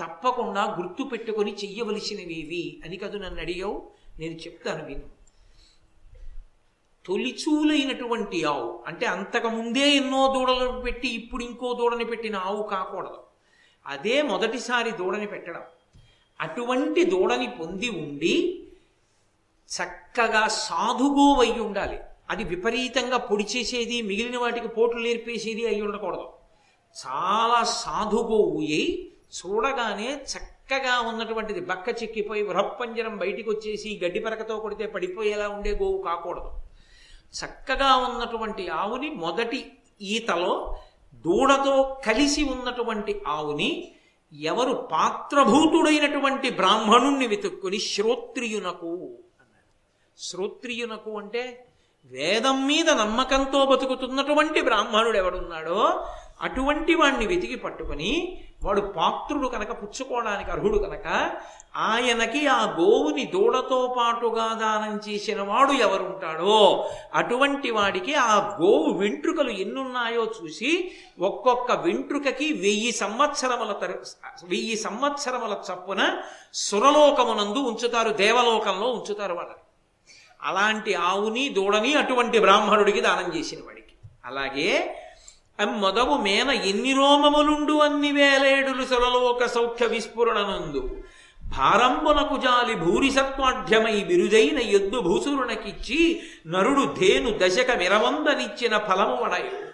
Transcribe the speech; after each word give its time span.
తప్పకుండా 0.00 0.64
గుర్తు 0.64 1.02
పెట్టుకొని 1.02 1.52
చెయ్యవలసినవి 1.52 2.82
అని 2.84 2.96
కదు 2.96 3.16
నన్ను 3.18 3.40
అడిగావు? 3.40 3.90
నేను 4.18 4.32
చెప్తాను 4.32 4.84
విను. 4.84 5.02
తొలిచూలైనటువంటి 7.06 8.44
ఆవు 8.44 8.84
అంటే 8.86 9.06
అంతకు 9.06 9.48
ముందే 9.48 9.90
ఎన్నో 9.90 10.34
దూడలను 10.34 10.80
పెట్టి 10.80 11.08
ఇప్పుడు 11.08 11.44
ఇంకో 11.44 11.72
దూడని 11.72 12.04
పెట్టిన 12.04 12.36
ఆవు 12.36 12.62
కాకూడదు. 12.62 13.18
అదే 13.86 14.22
మొదటిసారి 14.22 14.90
దూడని 14.90 15.26
పెట్టడం. 15.26 15.62
అటువంటి 16.40 17.04
దూడని 17.04 17.46
పొంది 17.46 17.88
ఉండి 17.88 18.64
చక్కగా 19.66 20.48
సాధుగోవై 20.48 21.50
ఉండాలి. 21.50 21.98
అది 22.30 22.44
విపరీతంగా 22.44 23.16
పొడి 23.16 23.44
చేసేది 23.44 24.02
మిగిలిన 24.02 24.38
వాటికి 24.38 24.68
పోట్లు 24.68 25.00
నేర్పేసేది 25.00 25.66
అయి 25.66 25.82
ఉండకూడదు. 25.82 26.28
చాలా 27.06 27.62
సాధుగోవు 27.62 28.60
అయి 28.60 29.12
చూడగానే 29.38 30.08
చక్కగా 30.32 30.94
ఉన్నటువంటిది. 31.08 31.60
బక్క 31.70 31.88
చిక్కిపోయి 32.00 32.42
వృహపంజరం 32.42 33.14
బయటికి 33.22 33.48
వచ్చేసి 33.50 33.88
గడ్డి 34.02 34.20
పరకతో 34.26 34.54
కొడితే 34.64 34.86
పడిపోయేలా 34.86 35.46
ఉండే 35.48 35.72
గోవు 35.80 35.98
కాకూడదు. 36.02 36.50
చక్కగా 37.34 37.90
ఉన్నటువంటి 38.06 38.64
ఆవుని 38.80 39.08
మొదటి 39.24 39.60
ఈతలో 40.14 40.52
దూడతో 41.24 41.74
కలిసి 42.06 42.42
ఉన్నటువంటి 42.54 43.12
ఆవుని 43.26 43.70
ఎవరు 44.32 44.72
పాత్రభూతుడైనటువంటి 44.92 46.48
బ్రాహ్మణుణ్ణి 46.60 47.26
వెతుక్కుని 47.26 47.78
శ్రోత్రియునకు 47.92 48.92
అన్నాడు. 49.42 49.70
శ్రోత్రియునకు 50.18 51.12
అంటే 51.18 51.42
వేదం 52.10 52.58
మీద 52.66 52.88
నమ్మకంతో 53.02 53.60
బతుకుతున్నటువంటి 53.64 54.60
బ్రాహ్మణుడు 54.60 55.16
ఎవడున్నాడో 55.16 55.78
అటువంటి 56.40 56.94
వాణ్ణి 56.94 57.26
వెతికి 57.26 57.56
పట్టుకొని 57.56 58.10
వాడు 58.64 58.80
పాత్రుడు 58.96 59.48
కనుక 59.48 59.72
పుచ్చుకోవడానికి 59.80 60.50
అర్హుడు 60.50 60.78
కనుక 60.78 61.06
ఆయనకి 61.84 62.40
ఆ 62.48 62.58
గోవుని 62.76 63.24
దూడతో 63.24 63.94
పాటుగా 63.96 64.46
దానం 64.54 64.92
చేసిన 65.06 65.40
వాడు 65.42 65.72
ఎవరుంటాడో 65.78 66.58
అటువంటి 67.14 67.70
వాడికి 67.70 68.14
ఆ 68.24 68.34
గోవు 68.60 68.90
వెంట్రుకలు 68.98 69.52
ఎన్నున్నాయో 69.56 70.24
చూసి 70.36 70.70
ఒక్కొక్క 71.20 71.72
వెంట్రుకకి 71.84 72.52
వెయ్యి 72.60 72.92
సంవత్సరముల 72.94 73.72
తరు 73.72 73.96
వెయ్యి 74.44 74.76
సంవత్సరముల 74.84 75.56
చప్పున 75.66 76.02
సురలోకమునందు 76.64 77.62
ఉంచుతారు 77.70 78.12
దేవలోకంలో 78.16 78.88
ఉంచుతారు 78.90 79.34
వాళ్ళని 79.34 79.62
అలాంటి 80.40 80.94
ఆవుని 81.04 81.48
దూడని 81.50 81.94
అటువంటి 81.94 82.38
బ్రాహ్మణుడికి 82.38 83.00
దానం 83.00 83.28
చేసిన 83.36 83.60
వాడికి. 83.66 83.94
అలాగే 84.24 84.68
మొదవు 85.58 86.16
మేన 86.16 86.50
ఎన్ని 86.50 86.92
రోమములుండు 86.92 87.72
అన్ని 87.72 88.12
వేలేడులు 88.12 88.84
సురలోక 88.84 89.46
సౌఖ్య 89.46 89.86
విస్ఫురణనందు. 89.86 90.82
భారంబునకు 91.48 92.36
జాలి 92.36 92.74
భూరిసత్వాఢ్యమై 92.74 94.04
బిరుదైన 94.04 94.58
ఎద్దు 94.58 95.00
భూసురునకిచ్చి 95.00 96.22
నరుడు 96.46 96.94
ధేను 97.00 97.38
దశక 97.38 97.70
మిరవందనిచ్చిన 97.78 98.78
ఫలము 98.78 99.16
వడయు 99.22 99.64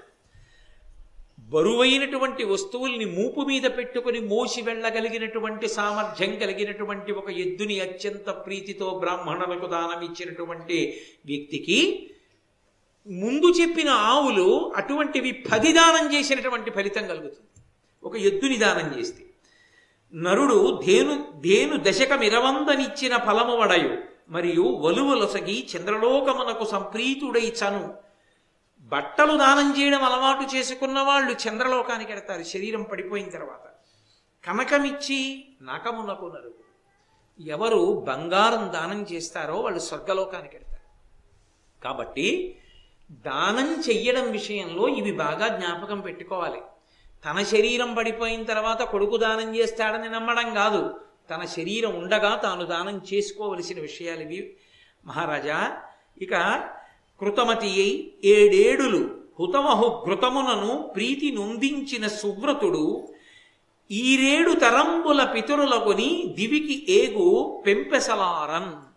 బరువైనటువంటి 1.39 2.45
వస్తువుల్ని 2.45 3.05
మూపు 3.05 3.41
మీద 3.41 3.63
పెట్టుకుని 3.63 4.21
మోసి 4.21 4.63
వెళ్ళగలిగినటువంటి 4.63 5.69
సామర్థ్యం 5.69 6.37
కలిగినటువంటి 6.37 7.13
ఒక 7.13 7.31
ఎద్దుని 7.31 7.81
అత్యంత 7.81 8.31
ప్రీతితో 8.31 8.91
బ్రాహ్మణులకు 8.91 9.67
దానం 9.67 10.03
ఇచ్చినటువంటి 10.05 11.01
వ్యక్తికి 11.27 12.11
ముందు 13.09 13.47
చెప్పిన 13.47 13.89
ఆవులు 13.89 14.73
అటువంటివి 14.77 15.33
పది 15.33 15.73
దానం 15.73 16.15
చేసినటువంటి 16.15 16.71
ఫలితం 16.71 17.07
కలుగుతుంది. 17.07 17.63
ఒక 18.03 18.17
ఎద్దుని 18.17 18.57
దానం 18.57 18.99
చేస్తే. 18.99 19.27
నరుడు 20.15 20.81
ధేను 20.87 21.33
ధేను 21.41 21.85
దశకమిరవందనిచ్చిన 21.85 23.17
ఫలము 23.17 23.57
వడయు 23.57 23.99
మరియు 24.29 24.63
వలువలొసగి 24.63 25.69
చంద్రలోకమునకు 25.77 26.65
సంప్రీతుడై 26.65 27.53
చను. 27.61 27.95
బట్టలు 28.81 29.37
దానం 29.37 29.81
చేయడం 29.81 30.05
అలవాటు 30.05 30.57
చేసుకున్న 30.57 31.01
వాళ్ళు 31.01 31.33
చంద్రలోకానికి 31.33 32.13
ఎడతారు 32.13 32.43
శరీరం 32.43 32.83
పడిపోయిన 32.83 33.29
తర్వాత. 33.29 33.67
కనకమిచ్చి 34.47 35.45
నకమునకు 35.63 36.27
నరుగు 36.27 36.61
ఎవరు 37.41 38.05
బంగారం 38.09 38.73
దానం 38.73 39.07
చేస్తారో 39.13 39.57
వాళ్ళు 39.57 39.79
స్వర్గలోకానికి 39.79 40.57
ఎడతారు. 40.57 40.81
కాబట్టి 41.85 42.57
దానం 43.11 43.83
చెయ్యడం 43.89 44.31
విషయంలో 44.31 44.89
ఇవి 44.89 45.13
బాగా 45.13 45.49
జ్ఞాపకం 45.49 46.01
పెట్టుకోవాలి. 46.01 46.59
తన 47.31 47.43
శరీరం 47.43 47.95
పడిపోయిన 47.95 48.43
తర్వాత 48.43 48.83
కొడుకు 48.83 49.17
దానం 49.17 49.57
చేస్తాడని 49.57 50.09
నమ్మడం 50.09 50.55
కాదు. 50.55 51.01
తన 51.31 51.45
శరీరం 51.45 51.95
ఉండగా 51.95 52.35
తాను 52.35 52.65
దానం 52.65 53.01
చేసుకోవలసిన 53.15 53.81
విషయాలు 53.81 54.21
ఇవి. 54.21 54.57
మహారాజా 55.07 55.77
ఇక 56.23 56.35
కృతమతి 57.21 57.67
అయి 57.67 58.19
ఏడేడులు 58.25 59.21
హుతమహు 59.41 60.05
ఘృతమునను 60.07 60.93
ప్రీతి 60.97 61.33
నొందించిన 61.33 62.07
సువ్రతుడు 62.07 63.09
ఈరేడు 63.91 64.53
తరంబుల 64.53 65.25
పితరులకొని 65.25 66.35
దివికి 66.37 66.87
ఏగు 66.89 67.63
పెంపెసలారన్. 67.67 68.90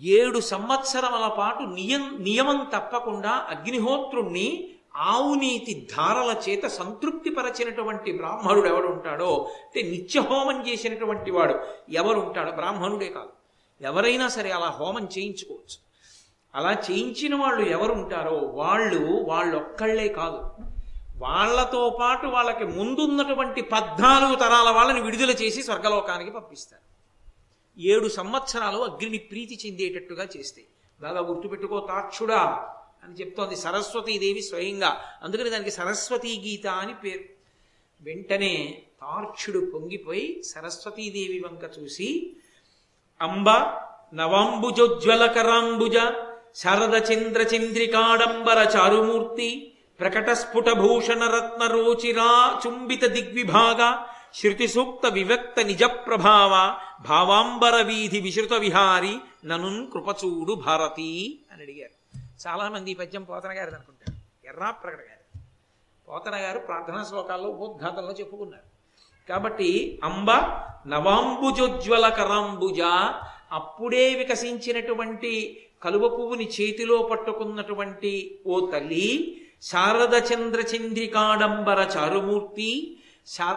ఏడు 0.00 0.40
సంవత్సరముల 0.40 1.28
పాటు 1.28 1.62
నియం 1.62 2.16
నియమం 2.20 2.66
తప్పకుండా 2.74 3.30
అగ్నిహోత్రుణ్ణి 3.30 4.68
ఆవునీతి 4.96 5.88
ధారల 5.98 6.36
చేత 6.48 6.66
సంతృప్తిపరచినటువంటి 6.66 8.12
బ్రాహ్మణుడు 8.12 8.68
ఎవడు 8.68 8.86
ఉంటాడో 8.86 9.48
అంటే 9.62 9.82
నిత్యహోమం 9.90 10.68
చేసినటువంటి 10.68 11.30
వాడు 11.30 11.60
ఎవరుంటాడో 11.88 12.50
బ్రాహ్మణుడే 12.50 13.08
కాదు. 13.08 13.28
ఎవరైనా 13.80 14.28
సరే 14.28 14.50
అలా 14.50 14.66
హోమం 14.66 15.08
చేయించుకోవచ్చు. 15.18 15.92
అలా 16.54 16.72
చేయించిన 16.72 17.34
వాళ్ళు 17.34 17.68
ఎవరుంటారో 17.68 18.36
వాళ్ళు 18.36 19.24
వాళ్ళొక్కళ్ళే 19.28 20.08
కాదు. 20.08 20.50
వాళ్ళతో 21.16 21.98
పాటు 22.00 22.26
వాళ్ళకి 22.26 22.64
ముందున్నటువంటి 22.64 23.62
పద్నాలుగు 23.62 24.34
తరాల 24.34 24.70
వాళ్ళని 24.70 25.00
విడుదల 25.00 25.30
చేసి 25.30 25.62
స్వర్గలోకానికి 25.62 26.30
పంపిస్తారు. 26.30 26.91
ఏడు 27.78 28.08
సంవత్సరాలు 28.08 28.78
అగ్నిని 28.78 29.18
ప్రీతి 29.18 29.58
చెందేటట్టుగా 29.66 30.28
చేస్తే. 30.36 30.62
బాగా 31.00 31.20
గుర్తుపెట్టుకో 31.20 31.86
తాక్షుడా 31.88 32.68
అని 33.04 33.14
చెప్తోంది 33.14 33.56
సరస్వతీదేవి 33.56 34.42
స్వయంగా. 34.42 35.04
అందుకని 35.22 35.50
దానికి 35.50 35.70
సరస్వతీ 35.70 36.40
గీత 36.40 36.66
అని 36.66 36.94
పేరు. 36.94 37.24
వెంటనే 38.00 38.82
తార్క్షుడు 39.00 39.70
పొంగిపోయి 39.74 40.42
సరస్వతీదేవి 40.42 41.40
వంక 41.40 41.70
చూసి 41.78 42.36
అంబ 43.20 43.50
నవాంబుజోజ్వలకరాంబుజ 44.14 45.96
శరద 46.56 47.12
చంద్ర 47.12 47.40
చంద్రికాడంబర 47.42 48.72
చారుమూర్తి 48.76 49.72
ప్రకట 50.00 50.30
స్ఫుట 50.30 50.68
భూషణ 50.68 51.24
రత్న 51.24 51.66
రోచిరా 51.66 52.60
చుంబిత 52.66 53.04
దిగ్విభాగ 53.04 54.06
శృతి 54.34 54.68
సూక్త 54.68 55.06
వివక్త 55.06 55.60
నిజ 55.60 55.84
ప్రభావ 55.84 56.76
భావాంబర 57.00 57.82
వీధి 57.82 58.20
విశ్రుత 58.20 58.52
విహారి 58.52 59.18
ననున్ 59.44 59.92
కృపచూడు 59.92 60.52
భారతి 60.52 61.40
అని 61.52 61.62
అడిగారు. 61.62 61.94
చాలామంది 62.46 62.90
ఈ 62.90 62.94
పద్యం 62.94 63.22
పోతన 63.22 63.48
గారిది 63.48 63.76
అనుకుంటారు. 63.76 64.16
ఎర్రా 64.48 64.70
ప్రకట 64.70 65.00
గారు 65.00 65.40
పోతన 66.08 66.36
గారు 66.36 66.58
ప్రార్థనా 66.58 67.04
శ్లోకాల్లో 67.04 67.48
ఉపోద్ఘాతంలో 67.48 68.12
చెప్పుకున్నారు. 68.12 68.68
కాబట్టి 69.28 70.00
అంబ 70.04 70.30
నవాంబుజోజ్వల 70.86 72.08
కరాంబుజ 72.08 72.80
అప్పుడే 73.52 74.14
వికసించినటువంటి 74.14 75.60
కలువ 75.82 76.08
పువ్వుని 76.08 76.48
చేతిలో 76.48 76.98
పట్టుకున్నటువంటి 77.02 78.40
ఓ 78.46 78.70
తల్లి 78.70 79.38
శారద 79.62 80.14
చంద్ర 80.32 80.60
చంద్రికాడంబర 80.60 81.80
చారుమూర్తి 81.80 82.96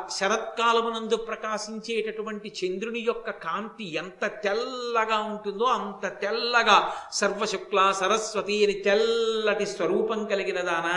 శరత్కాలమునందు 0.09 1.17
ప్రకాశించేటటువంటి 1.27 2.49
చంద్రుని 2.59 3.00
యొక్క 3.00 3.29
కాంతి 3.44 3.85
ఎంత 3.94 4.25
తెల్లగా 4.44 5.17
ఉంటుందో 5.23 5.65
అంత 5.65 6.06
తెల్లగా 6.21 6.77
సర్వశుక్ల 7.12 7.79
సరస్వతి 7.91 8.57
అని 8.65 8.75
తెల్లటి 8.79 9.65
స్వరూపం 9.65 10.21
కలిగిన 10.25 10.62
దాన 10.62 10.89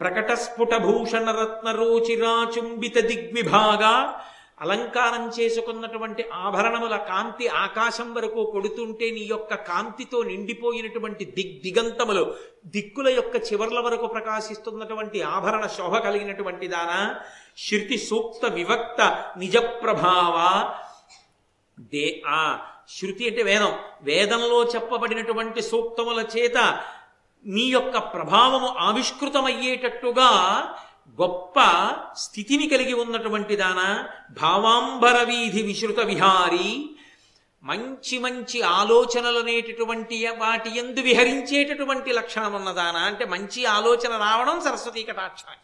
ప్రకటస్ఫుట 0.00 0.74
భూషణ 0.76 1.30
రత్న 1.30 1.68
రోచిరాచుంబిత 1.72 2.98
అలంకారం 4.60 5.28
చేసుకున్నటువంటి 5.28 6.22
ఆభరణముల 6.36 6.96
కాంతి 7.08 7.48
ఆకాశం 7.56 8.14
వరకు 8.14 8.44
కొడుతుంటే 8.44 9.10
నీ 9.10 9.20
యొక్క 9.30 9.54
కాంతితో 9.68 10.22
నిండిపోయినటువంటి 10.22 11.24
దిగ్ 11.24 11.60
దిగంతములు 11.62 12.24
దిక్కుల 12.66 13.08
యొక్క 13.08 13.36
చివర్ల 13.48 13.80
వరకు 13.80 14.06
ప్రకాశిస్తున్నటువంటి 14.06 15.22
ఆభరణ 15.22 15.66
శోభ 15.66 15.96
కలిగినటువంటి 15.96 16.68
దాన 16.68 16.92
శృతి 17.58 17.98
సూక్త 17.98 18.46
వివక్త 18.52 19.00
నిజ 19.36 19.56
ప్రభావ 19.56 20.36
దే 21.92 22.06
ఆ 22.28 22.40
శృతి 22.88 23.28
అంటే 23.28 23.42
వేదం. 23.42 23.72
వేదంలో 24.02 24.64
చెప్పబడినటువంటి 24.64 25.62
సూక్తముల 25.62 26.26
చేత 26.36 26.58
నీ 27.44 27.64
యొక్క 27.68 27.98
ప్రభావము 28.14 28.68
ఆవిష్కృతమయ్యేటట్టుగా 28.78 30.30
గొప్ప 31.20 31.54
స్థితిని 32.16 32.68
కలిగి 32.68 32.92
ఉన్నటువంటి 32.92 33.56
దాన 33.56 34.08
భావాంబర 34.30 35.22
వీధి 35.22 35.62
విశ్రుత 35.62 36.00
విహారి 36.00 36.90
మంచి 37.62 38.18
మంచి 38.18 38.62
ఆలోచనలు 38.62 39.38
అనేటటువంటి 39.38 40.26
వాటి 40.26 40.78
ఎందు 40.78 41.00
విహరించేటటువంటి 41.00 42.12
లక్షణం 42.12 42.52
ఉన్నదానా 42.52 43.00
అంటే 43.00 43.24
మంచి 43.24 43.64
ఆలోచన 43.64 44.16
రావడం 44.16 44.60
సరస్వతీ 44.60 45.02
కటాక్షాన్ని. 45.02 45.62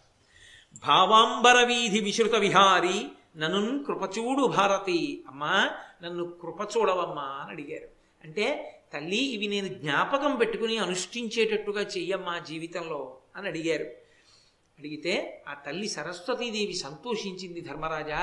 భావాంబర 0.87 1.65
వీధి 1.65 2.01
విశ్రుత 2.01 2.35
విహారి 2.35 3.07
నన్ను 3.37 3.85
కృపచూడు 3.85 4.47
భారతి. 4.47 5.25
అమ్మా 5.29 5.71
నన్ను 6.03 6.25
కృపచూడవమ్మా 6.25 7.23
అని 7.23 7.51
అడిగారు. 7.51 7.89
అంటే 8.25 8.79
తల్లి 8.93 9.17
ఇవి 9.17 9.47
నేను 9.47 9.69
జ్ఞాపకం 9.69 10.37
పెట్టుకుని 10.37 10.79
అనుష్ఠించేటట్టుగా 10.79 11.81
చెయ్యమ్మా 11.81 12.39
జీవితంలో 12.39 13.17
అని 13.37 13.49
అడిగారు. 13.49 14.04
అడిగితే 14.79 15.45
ఆ 15.49 15.55
తల్లి 15.55 15.89
సరస్వతీదేవి 15.89 16.75
సంతోషించింది 16.75 17.61
ధర్మరాజా. 17.61 18.23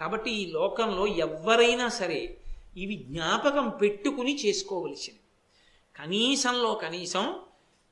కాబట్టి 0.00 0.30
ఈ 0.30 0.46
లోకంలో 0.50 1.06
ఎవరైనా 1.06 1.88
సరే 1.88 2.36
ఇవి 2.76 2.96
జ్ఞాపకం 2.96 3.68
పెట్టుకుని 3.82 4.36
చేసుకోవలసింది 4.46 5.20
కనీసంలో 5.96 6.74
కనీసం 6.74 7.24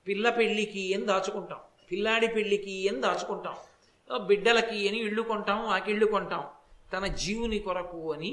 పిల్ల 0.09 0.31
పెళ్ళికి 0.31 0.95
అని 0.95 1.07
దాచుకుంటాం? 1.07 1.61
పిల్లాడి 1.93 2.29
పెళ్ళికి 2.29 2.89
అని 2.89 3.01
దాచుకుంటాం? 3.01 3.57
బిడ్డలకి 4.27 4.89
అని 4.89 4.99
ఇళ్ళు 4.99 5.23
కొంటాం 5.23 5.61
ఆకిళ్ళు 5.67 6.07
కొంటాం. 6.07 6.45
తన 6.93 7.07
జీవుని 7.07 7.59
కొరకు 7.59 8.13
అని 8.13 8.31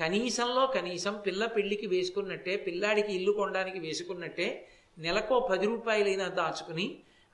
కనీసంలో 0.00 0.66
కనీసం 0.66 1.14
పిల్ల 1.26 1.46
పెళ్ళికి 1.46 1.86
వేసుకున్నట్టే 1.86 2.56
పిల్లాడికి 2.56 3.12
ఇల్లు 3.12 3.32
కొనడానికి 3.32 3.78
వేసుకున్నట్టే 3.78 4.68
నెలకో 4.98 5.48
పది 5.50 5.66
రూపాయలైనా 5.66 6.28
దాచుకుని 6.28 6.86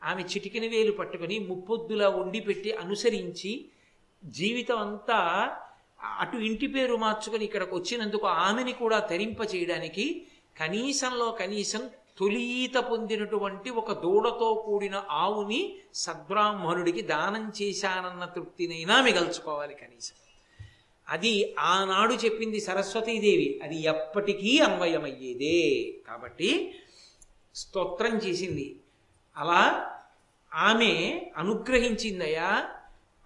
ఆమె 0.05 0.23
చిటికిన 0.23 0.71
వేలు 0.71 0.93
పట్టుకుని 0.93 1.39
ముప్పొద్దులా 1.39 2.09
వండి 2.09 2.41
పెట్టి 2.41 2.73
అనుసరించి 2.73 3.65
జీవితం 4.25 4.79
అంతా 4.79 5.51
అటు 6.19 6.37
ఇంటి 6.37 6.67
పేరు 6.67 6.97
మార్చుకొని 6.97 7.45
ఇక్కడికి 7.45 7.75
వచ్చినందుకు 7.75 8.27
ఆమెని 8.27 8.73
కూడా 8.73 8.99
తరింప 8.99 9.55
చేయడానికి 9.55 10.27
కనీసంలో 10.59 11.31
కనీసం 11.31 11.91
తొలీత 12.19 12.79
పొందినటువంటి 12.79 13.71
ఒక 13.71 14.03
దూడతో 14.03 14.63
కూడిన 14.67 15.05
ఆవుని 15.11 15.77
సద్బ్రాహ్మణుడికి 15.95 17.03
దానం 17.03 17.53
చేశానన్న 17.63 18.25
తృప్తినైనా 18.25 19.03
మిగల్చుకోవాలి 19.03 19.75
కనీసం. 19.75 20.15
అది 21.09 21.55
ఆనాడు 21.59 22.15
చెప్పింది 22.15 22.61
సరస్వతీదేవి. 22.61 23.61
అది 23.63 23.83
ఎప్పటికీ 23.83 24.59
అన్వయమయ్యేదే. 24.59 25.95
కాబట్టి 26.09 26.75
స్తోత్రం 27.55 28.19
చేసింది. 28.19 28.80
అలా 29.41 29.91
ఆమె 30.55 31.23
అనుగ్రహించిందయ్యా 31.37 32.69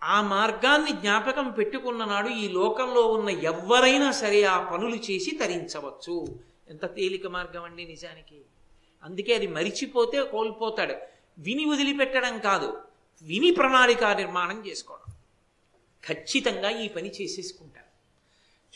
ఆ 0.03 0.23
మార్గాన్ని 0.23 0.93
జ్ఞాపకం 0.93 1.51
పెట్టుకున్న 1.51 2.05
నాడు 2.05 2.29
ఈ 2.29 2.49
లోకంలో 2.49 3.07
ఉన్న 3.07 3.29
ఎవ్వరైనా 3.29 4.13
సరే 4.13 4.43
ఆ 4.43 4.71
పనులు 4.71 4.97
చేసి 4.97 5.37
తరించవచ్చు. 5.37 6.27
ఎంత 6.71 6.95
తేలిక 6.95 7.27
మార్గం 7.27 7.65
అండి 7.65 7.85
నిజానికి. 7.85 8.41
అందుకే 9.05 9.35
అది 9.35 9.47
మరిచిపోతే 9.47 10.23
కోల్పోతాడు. 10.23 10.95
విని 11.39 11.65
వదిలిపెట్టడం 11.65 12.39
కాదు 12.39 12.83
విని 13.23 13.51
ప్రణాళిక 13.51 14.05
నిర్మాణం 14.05 14.67
చేసుకోవడం. 14.67 15.13
ఖచ్చితంగా 16.05 16.71
ఈ 16.71 16.89
పని 16.89 17.11
చేసేసుకుంటారు. 17.11 17.85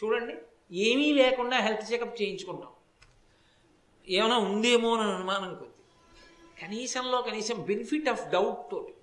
చూడండి 0.05 0.35
ఏమీ 0.73 1.13
లేకుండా 1.13 1.59
హెల్త్ 1.59 1.93
చెకప్ 1.93 2.23
చేయించుకుంటాం. 2.23 2.69
ఏమైనా 4.09 4.39
ఉందేమో 4.39 4.97
అని 4.97 5.13
అనుమానం 5.13 5.55
కొద్ది. 5.55 5.78
కనీసంలో 6.63 7.23
కనీసం 7.23 7.57
బెనిఫిట్ 7.63 8.09
ఆఫ్ 8.09 8.31
డౌట్ 8.31 8.71
తోటి. 8.71 8.95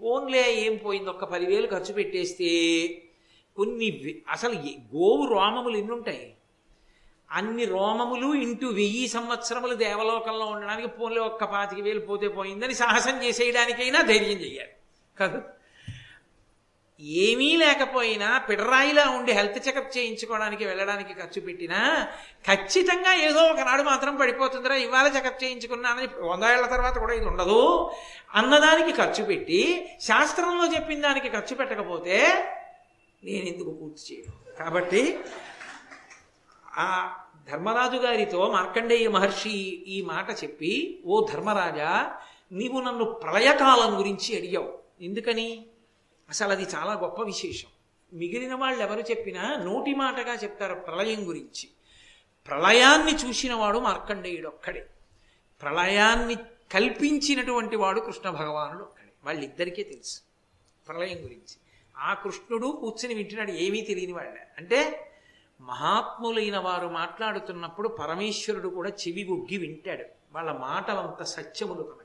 ఫోన్లే 0.00 0.54
ఏం 0.54 0.76
పోయింది? 0.76 1.10
ఒక్క 1.10 1.24
పదివేలు 1.24 1.66
ఖర్చు 1.66 1.92
పెట్టేస్తే 1.92 2.50
కొన్ని 3.56 3.88
అసలు 4.28 4.54
గోవు 4.96 5.24
రోమములు 5.34 5.76
ఎన్ని 5.76 5.92
ఉంటాయి? 5.92 6.34
అన్ని 7.30 7.64
రోమములు 7.64 8.34
ఇంటూ 8.34 8.68
వెయ్యి 8.68 9.08
సంవత్సరములు 9.08 9.74
దేవలోకంలో 9.74 10.46
ఉండడానికి 10.46 10.88
పోన్లే 10.88 11.20
ఒక్క 11.20 11.44
పాతిక 11.44 11.80
వేలు 11.80 12.00
పోతే 12.00 12.28
పోయిందని 12.28 12.74
సాహసం 12.74 13.24
చేసేయడానికైనా 13.24 14.02
ధైర్యం 14.02 14.38
చేయాలి 14.38 14.74
కాదు? 15.18 15.42
ఏమీ 17.00 17.56
లేకపోయినా 17.56 18.38
పిడరాయిలా 18.38 19.10
ఉండి 19.10 19.32
హెల్త్ 19.32 19.68
చెకప్ 19.68 19.98
చేయించుకోవడానికి 19.98 20.64
వెళ్ళడానికి 20.64 21.14
ఖర్చు 21.14 21.40
పెట్టినా 21.40 22.08
ఖచ్చితంగా 22.46 23.14
ఏదో 23.14 23.40
ఒకనాడు 23.40 23.82
మాత్రం 23.82 24.16
పడిపోతుందిరా 24.16 24.76
ఇవాళ 24.76 25.06
చెకప్ 25.06 25.44
చేయించుకున్నానని 25.44 26.08
వంద 26.20 26.42
ఏళ్ళ 26.42 26.66
తర్వాత 26.66 26.98
కూడా 26.98 27.14
ఇది 27.14 27.26
ఉండదు. 27.26 27.90
అన్నదానికి 28.34 28.92
ఖర్చు 28.92 29.24
పెట్టి 29.24 29.86
శాస్త్రంలో 30.00 30.74
చెప్పిన 30.74 31.00
దానికి 31.00 31.28
ఖర్చు 31.28 31.54
పెట్టకపోతే 31.54 32.44
నేను 33.24 33.44
ఎందుకు 33.44 33.70
పూర్తి 33.70 34.14
చేయను? 34.14 34.54
కాబట్టి 34.58 35.18
ఆ 36.78 37.16
ధర్మరాజు 37.50 37.96
గారితో 37.96 38.50
మార్కండేయ 38.50 39.08
మహర్షి 39.08 39.84
ఈ 39.86 40.02
మాట 40.02 40.30
చెప్పి 40.44 41.02
ఓ 41.06 41.26
ధర్మరాజా 41.32 42.12
నీవు 42.52 42.80
నన్ను 42.80 43.04
ప్రళయకాలం 43.04 43.98
గురించి 43.98 44.36
అడిగావు. 44.38 44.78
ఎందుకని? 45.00 45.66
అసలు 46.30 46.52
అది 46.52 46.62
చాలా 46.62 46.92
గొప్ప 46.92 47.22
విశేషం. 47.22 47.68
మిగిలిన 48.12 48.54
వాళ్ళు 48.54 48.82
ఎవరు 48.82 49.00
చెప్పినా 49.00 49.56
నోటి 49.56 49.94
మాటగా 49.94 50.34
చెప్తారు 50.34 50.74
ప్రళయం 50.74 51.28
గురించి. 51.28 51.68
ప్రళయాన్ని 52.46 53.14
చూసినవాడు 53.14 53.78
మార్కండేయుడు 53.78 54.48
ఒక్కడే. 54.48 54.86
ప్రళయాన్ని 55.62 56.34
కల్పించినటువంటి 56.72 57.76
వాడు 57.76 58.00
కృష్ణ 58.00 58.30
భగవానుడు 58.30 58.82
ఒక్కడే. 58.82 59.12
వాళ్ళిద్దరికీ 59.24 59.82
తెలుసు 59.82 60.20
ప్రళయం 60.88 61.24
గురించి. 61.24 61.56
ఆ 61.96 62.14
కృష్ణుడు 62.14 62.78
కూర్చుని 62.80 63.14
వింటున్నాడు 63.14 63.50
ఏమీ 63.50 63.80
తెలియని 63.80 64.12
వాళ్ళే. 64.12 64.46
అంటే 64.58 65.10
మహాత్ములైన 65.60 66.58
వారు 66.58 66.88
మాట్లాడుతున్నప్పుడు 66.88 67.88
పరమేశ్వరుడు 67.88 68.68
కూడా 68.68 68.90
చెవి 68.90 69.24
ఒగ్గి 69.24 69.58
వింటాడు. 69.58 70.04
వాళ్ళ 70.32 70.52
మాటలంత 70.52 71.22
సత్యములు 71.22 71.82
కనుక 71.82 71.99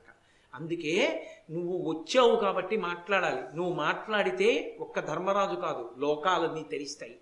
అందుకే 0.55 1.27
నువ్వు 1.51 1.89
వచ్చావు 1.89 2.35
కాబట్టి 2.35 2.77
మాట్లాడాలి. 2.77 3.57
నువ్వు 3.57 3.73
మాట్లాడితే 3.73 4.77
ఒక్క 4.79 4.99
ధర్మరాజు 4.99 5.55
కాదు 5.55 5.95
లోకాలన్నీ 5.97 6.63
తెరిస్తాయి. 6.63 7.17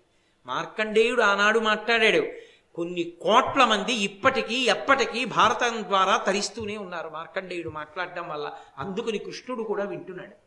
మార్కండేయుడు 0.46 1.22
ఆనాడు 1.22 1.58
మాట్లాడాడు 1.58 2.26
కొన్ని 2.74 3.12
కోట్ల 3.22 3.64
మంది 3.64 3.92
ఇప్పటికీ 3.92 4.54
ఎప్పటికీ 4.54 5.24
భారతం 5.24 5.82
ద్వారా 5.82 6.16
తరిస్తూనే 6.16 6.76
ఉన్నారు 6.76 7.08
మార్కండేయుడు 7.08 7.70
మాట్లాడడం 7.70 8.28
వల్ల. 8.28 8.52
అందుకుని 8.78 9.18
కృష్ణుడు 9.18 9.62
కూడా 9.62 9.84
వింటున్నాడు. 9.84 10.44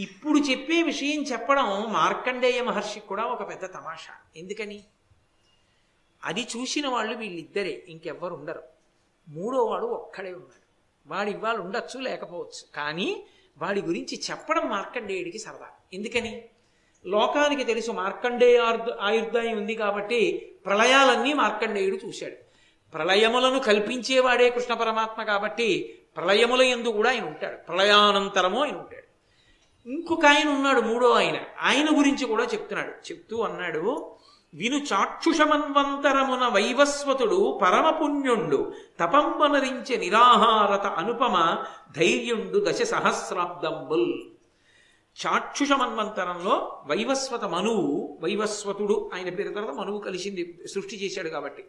ఇప్పుడు 0.00 0.38
చెప్పే 0.38 0.82
విషయం 0.82 1.22
చెప్పడం 1.22 1.92
మార్కండేయ 1.92 2.62
మహర్షికి 2.62 3.06
కూడా 3.06 3.24
ఒక 3.24 3.48
పెద్ద 3.48 3.64
తమాషా. 3.64 4.14
ఎందుకని? 4.36 4.84
అది 6.24 6.46
చూసిన 6.56 6.88
వాళ్ళు 6.88 7.16
వీళ్ళిద్దరే 7.16 7.84
ఇంకెవ్వరు 7.88 8.34
ఉండరు. 8.34 8.62
మూడో 9.28 9.64
వాడు 9.64 9.86
ఒక్కడే 9.86 10.32
ఉన్నాడు. 10.32 10.61
వాడు 11.06 11.30
ఇవాళ 11.30 11.56
ఉండొచ్చు 11.56 12.00
లేకపోవచ్చు. 12.00 12.76
కానీ 12.76 13.24
వాడి 13.58 13.82
గురించి 13.82 14.20
చెప్పడం 14.30 14.68
మార్కండేయుడికి 14.68 15.38
సరదా. 15.38 15.66
ఎందుకని? 15.92 16.44
లోకానికి 17.06 17.64
తెలుసు 17.64 17.90
మార్కండేయ 17.90 18.58
ఆయుర్దాయం 19.00 19.56
ఉంది 19.56 19.74
కాబట్టి 19.74 20.52
ప్రళయాలన్నీ 20.66 21.32
మార్కండేయుడు 21.32 22.06
చూశాడు. 22.06 22.36
ప్రళయములను 22.92 23.58
కల్పించేవాడే 23.58 24.50
కృష్ణ 24.50 24.74
పరమాత్మ 24.74 25.22
కాబట్టి 25.22 25.98
ప్రళయముల 26.16 26.62
ఎందు 26.62 26.88
కూడా 26.88 27.10
ఆయన 27.10 27.24
ఉంటాడు. 27.24 27.56
ప్రళయానంతరము 27.56 28.64
ఆయన 28.64 28.76
ఉంటాడు. 28.76 29.12
ఇంకొక 29.88 30.26
ఆయన 30.26 30.48
ఉన్నాడు 30.48 30.80
మూడో 30.80 31.10
ఆయన. 31.10 31.38
ఆయన 31.60 31.98
గురించి 31.98 32.26
కూడా 32.26 32.44
చెప్తున్నాడు. 32.44 32.90
చెప్తూ 32.90 33.40
అన్నాడు 33.40 34.16
విను 34.54 34.76
చాక్షుషమన్వంతరమున 34.76 36.48
వైవస్వతుడు 36.48 37.58
పరమపుణ్యుండు 37.62 38.72
తపంబనరించే 39.00 39.96
నిరాహారత 39.96 40.86
అనుపమ 40.86 41.64
ధైర్యుండు 41.96 42.64
దశ 42.68 42.82
సహస్రాబ్దంబుల్ 42.82 44.14
చాక్షుషమన్వంతరంలో 45.26 46.82
వైవస్వత 46.86 47.44
మనువు 47.44 48.18
వైవస్వతుడు 48.20 49.10
ఆయన 49.14 49.34
పేరు 49.34 49.54
తర్వాత 49.54 49.74
మనువు 49.74 49.98
కలిసింది 49.98 50.58
సృష్టి 50.74 51.04
చేశాడు 51.04 51.28
కాబట్టి. 51.28 51.64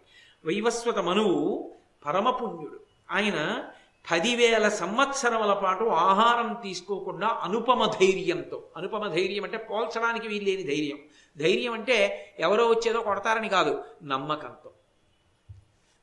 వైవస్వత 0.46 1.00
మనువు 1.00 1.72
పరమపుణ్యుడు. 2.06 2.80
ఆయన 3.12 3.64
పదివేల 4.12 4.70
సంవత్సరముల 4.70 5.54
పాటు 5.54 5.84
ఆహారం 5.84 6.54
తీసుకోకుండా 6.64 7.28
అనుపమ 7.28 7.86
ధైర్యంతో 7.86 8.64
అనుపమ 8.78 9.08
ధైర్యం 9.08 9.44
అంటే 9.44 9.58
పోల్చడానికి 9.58 10.28
వీల్లేని 10.28 10.64
ధైర్యం. 10.64 10.98
ధైర్యం 11.38 11.74
అంటే 11.74 12.30
ఎవరో 12.40 12.68
వచ్చేదో 12.68 13.02
కొడతారని 13.02 13.50
కాదు 13.50 13.84
నమ్మకంతో. 14.04 14.72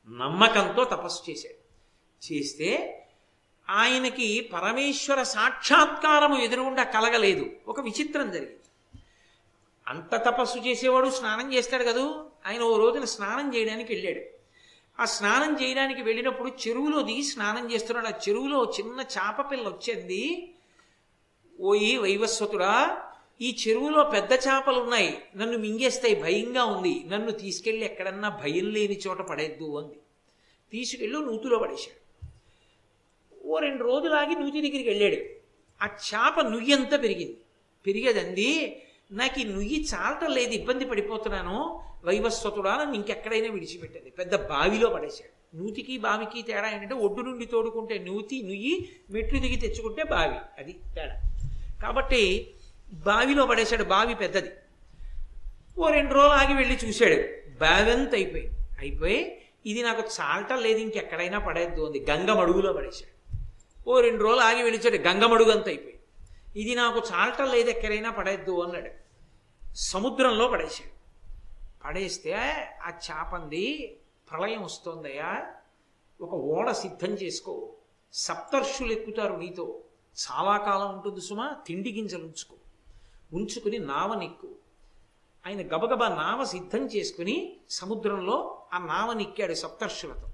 నమ్మకంతో 0.09 0.83
తపస్సు 0.83 1.31
చేశాడు. 1.31 1.61
చేస్తే 2.31 2.97
ఆయనకి 3.69 4.49
పరమేశ్వర 4.53 5.23
సాక్షాత్కారము 5.23 6.37
ఎదురుగుండా 6.37 6.83
కలగలేదు. 6.83 7.51
ఒక 7.67 7.79
విచిత్రం 7.79 8.31
జరిగింది. 8.31 8.59
అంత 9.87 10.15
తపస్సు 10.15 10.57
చేసేవాడు 10.57 11.09
స్నానం 11.09 11.53
చేస్తాడు 11.53 11.83
కదూ? 11.83 12.25
ఆయన 12.45 12.61
ఓ 12.61 12.77
రోజున 12.77 13.05
స్నానం 13.05 13.55
చేయడానికి 13.55 13.93
వెళ్ళాడు. 13.93 14.21
ఆ 15.01 15.05
స్నానం 15.05 15.63
చేయడానికి 15.63 16.01
వెళ్ళినప్పుడు 16.01 16.51
చెరువులో 16.67 17.01
దిగి 17.01 17.23
స్నానం 17.23 17.71
చేస్తున్నాడు. 17.71 18.07
ఆ 18.07 18.17
చెరువులో 18.29 18.73
చిన్న 18.79 19.01
చేప 19.01 19.51
పిల్ల 19.51 19.67
వచ్చింది. 19.67 20.53
ఓయి 21.61 21.97
వైవస్వతుడా 21.97 23.07
ఈ 23.41 23.57
చెరువులో 23.67 24.03
పెద్ద 24.03 24.33
చేపలు 24.33 24.79
ఉన్నాయి. 24.79 25.17
నన్ను 25.35 25.57
మింగేస్తాయి 25.57 26.15
భయంగా 26.15 26.65
ఉంది. 26.65 27.03
నన్ను 27.07 27.31
తీసుకెళ్ళి 27.31 27.85
ఎక్కడన్నా 27.85 28.29
భయం 28.29 28.73
లేని 28.73 28.99
చోట 29.07 29.17
పడేద్దు 29.17 29.77
అంది. 29.77 29.95
తీసుకెళ్ళి 30.71 31.19
నూతిలో 31.19 31.59
పడేశాడు. 31.59 32.01
ఓ 33.45 33.59
రెండు 33.59 33.83
రోజులాగి 33.83 34.35
నూతి 34.35 34.61
దగ్గరికి 34.61 34.89
వెళ్ళాడు. 34.89 35.17
ఆ 35.83 35.85
చేప 35.85 36.41
నుయ్యంతా 36.41 36.97
పెరిగింది. 36.97 37.37
పెరిగేదండి 37.87 38.77
నాకు 39.11 39.39
ఈ 39.39 39.43
నుయ్యి 39.43 39.85
చాలటం 39.93 40.31
లేదు 40.31 40.51
ఇబ్బంది 40.51 40.85
పడిపోతున్నాను. 40.85 41.81
వైవస్వతుడా 42.03 42.77
నన్ను 42.77 42.95
ఇంకెక్కడైనా 42.95 43.51
విడిచిపెట్టేది 43.51 44.09
పెద్ద 44.09 44.35
బావిలో 44.35 44.89
పడేశాడు. 44.89 45.57
నూతికి 45.57 45.97
బావికి 45.97 46.41
తేడా 46.41 46.71
ఏంటంటే 46.71 46.93
ఒడ్డు 46.93 47.21
నుండి 47.21 47.45
తోడుకుంటే 47.45 47.97
నూతి 47.97 48.41
నుయ్యి 48.41 48.89
మెట్లు 49.09 49.39
దిగి 49.39 49.55
తెచ్చుకుంటే 49.55 50.03
బావి. 50.03 50.35
అది 50.57 50.71
తేడా. 50.71 51.21
కాబట్టి 51.83 52.51
బావిలో 52.93 53.45
పడేశాడు. 53.45 53.83
బావి 53.83 54.15
పెద్దది. 54.15 54.51
ఓ 55.79 55.89
రెండు 55.89 56.13
రోజులు 56.13 56.33
ఆగి 56.33 56.53
వెళ్ళి 56.53 56.75
చూశాడు. 56.75 57.49
బావి 57.59 57.91
అంతా 57.91 58.17
అయిపోయి 58.79 59.41
ఇది 59.65 59.83
నాకు 59.83 60.03
చాలటం 60.21 60.61
లేదు 60.61 60.79
ఇంకెక్కడైనా 60.79 61.39
పడేద్దు 61.39 61.81
అంది. 61.81 62.05
గంగమడుగులో 62.09 62.73
పడేశాడు. 62.73 63.37
ఓ 63.89 63.99
రెండు 63.99 64.23
రోజులు 64.23 64.41
ఆగి 64.41 64.63
వెళ్ళిచాడు. 64.63 64.95
గంగమడుగు 64.95 65.51
అంత 65.51 65.67
అయిపోయి. 65.67 65.99
ఇది 66.55 66.75
నాకు 66.75 67.01
చాలటం 67.13 67.51
లేదు 67.51 67.69
ఎక్కడైనా 67.69 68.09
పడేద్దు 68.09 68.61
అన్నాడు. 68.61 68.89
సముద్రంలో 69.75 70.47
పడేశాడు. 70.47 71.01
పడేస్తే 71.85 72.33
ఆ 72.83 72.89
చేపంది 72.89 73.97
ప్రళయం 74.31 74.63
వస్తోందయ్యా. 74.63 75.45
ఒక 76.21 76.33
ఓడ 76.33 76.71
సిద్ధం 76.71 77.07
చేసుకో. 77.07 77.73
సప్తర్షులు 78.13 78.91
ఎక్కుతారు 78.91 79.33
నీతో. 79.33 79.79
చాలా 80.09 80.57
కాలం 80.57 80.93
ఉంటుంది 80.93 81.21
సుమా 81.21 81.55
తిండి 81.67 81.91
గింజలు 81.91 82.23
ఉంచుకో. 82.23 82.55
ఉంచుకుని 83.33 83.79
నావనెక్కు. 83.79 84.47
ఆయన 85.47 85.67
గబగబా 85.67 86.07
నావ 86.07 86.43
సిద్ధం 86.43 86.79
చేసుకుని 86.79 87.57
సముద్రంలో 87.69 88.61
ఆ 88.73 88.77
నావనెక్కాడు 88.77 89.53
సప్తర్షులతో. 89.53 90.27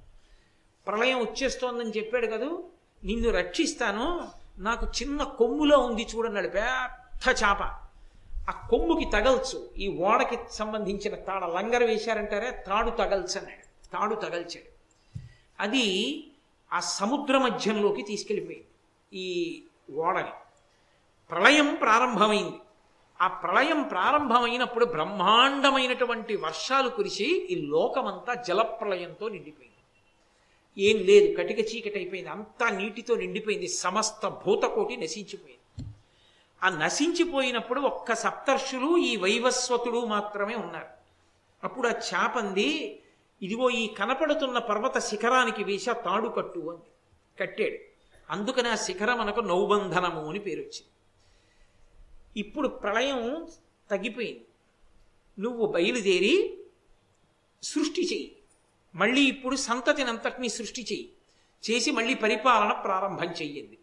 ప్రళయం 0.87 1.19
వచ్చేస్తోందని 1.19 1.89
చెప్పాడు 1.89 2.27
కదూ? 2.27 2.63
నిన్ను 3.03 3.31
రక్షిస్తాను. 3.31 4.27
నాకు 4.57 4.87
చిన్న 5.01 5.23
కొమ్ములో 5.23 5.77
ఉంది 5.77 6.07
చూడన్నాడు 6.15 6.47
పెద్ద 6.47 7.43
చాప. 7.43 7.61
ఆ 8.49 8.67
కొమ్ముకి 8.69 9.05
తగల్చు. 9.05 9.69
ఈ 9.77 9.97
ఓడకి 9.97 10.37
సంబంధించిన 10.51 11.15
తాడ 11.15 11.45
లంగర 11.45 11.85
వేశారంటారే? 11.85 12.63
తాడు 12.67 12.89
తగల్చు 12.89 13.39
అన్నాడు 13.39 13.89
తాడు 13.91 14.15
తగల్చాడు. 14.15 14.77
అది 15.59 16.27
ఆ 16.73 16.79
సముద్ర 16.79 17.37
మధ్యంలోకి 17.37 18.01
తీసుకెళ్ళిపోయింది. 18.01 18.67
ఈ 19.13 19.63
ఓడని. 19.95 20.31
ప్రళయం 21.29 21.77
ప్రారంభమైంది. 21.81 22.59
ఆ 23.21 23.27
ప్రళయం 23.27 23.83
ప్రారంభమైనప్పుడు 23.83 24.85
బ్రహ్మాండమైనటువంటి 24.85 26.35
వర్షాలు 26.35 26.89
కురిసి 26.89 27.23
ఈ 27.23 27.55
లోకమంతా 27.55 28.33
జలప్రళయంతో 28.33 29.29
నిండిపోయింది. 29.29 29.73
ఏం 30.81 31.05
లేదు 31.05 31.37
కటిక 31.37 31.59
చీకటి 31.59 31.95
అయిపోయింది 31.95 32.29
అంతా 32.29 32.69
నీటితో 32.69 33.15
నిండిపోయింది 33.15 33.67
సమస్త 33.67 34.27
భూతకోటి 34.27 34.97
నశించిపోయింది. 34.97 35.93
ఆ 36.63 36.69
నశించిపోయినప్పుడు 36.69 37.81
ఒక్క 37.81 38.15
సప్తర్షులు 38.15 38.97
ఈ 38.97 39.17
వైవస్వతుడు 39.17 40.05
మాత్రమే 40.05 40.55
ఉన్నారు. 40.55 40.87
అప్పుడు 41.63 41.87
ఆ 41.87 41.91
చాపంది 41.91 42.99
ఇదిగో 43.41 43.69
ఈ 43.69 43.87
కనపడుతున్న 43.87 44.57
పర్వత 44.57 44.97
శిఖరానికి 44.97 45.63
వేసి 45.63 45.85
తాడు 45.85 46.27
కట్టు 46.27 46.59
అంది 46.59 46.91
కట్టాడు. 47.39 47.77
అందుకని 48.29 48.69
ఆ 48.69 48.75
శిఖరం 48.75 49.17
మనకు 49.17 49.39
నౌబంధనము 49.39 50.29
అని 50.29 50.39
పేరు 50.39 50.59
వచ్చింది 50.59 50.91
ఇప్పుడు 52.37 52.67
ప్రళయం 52.67 53.47
తగ్గిపోయింది. 53.91 54.45
నువ్వు 55.39 55.67
బయలుదేరి 55.67 56.57
సృష్టి 57.63 58.13
చెయ్యి. 58.13 58.35
మళ్ళీ 58.95 59.21
ఇప్పుడు 59.21 59.55
సంతతినంతటినీ 59.55 60.49
సృష్టి 60.49 60.81
చెయ్యి. 60.81 61.09
చేసి 61.71 61.91
మళ్ళీ 61.91 62.13
పరిపాలన 62.13 62.71
ప్రారంభం 62.71 63.27
చెయ్యింది 63.27 63.77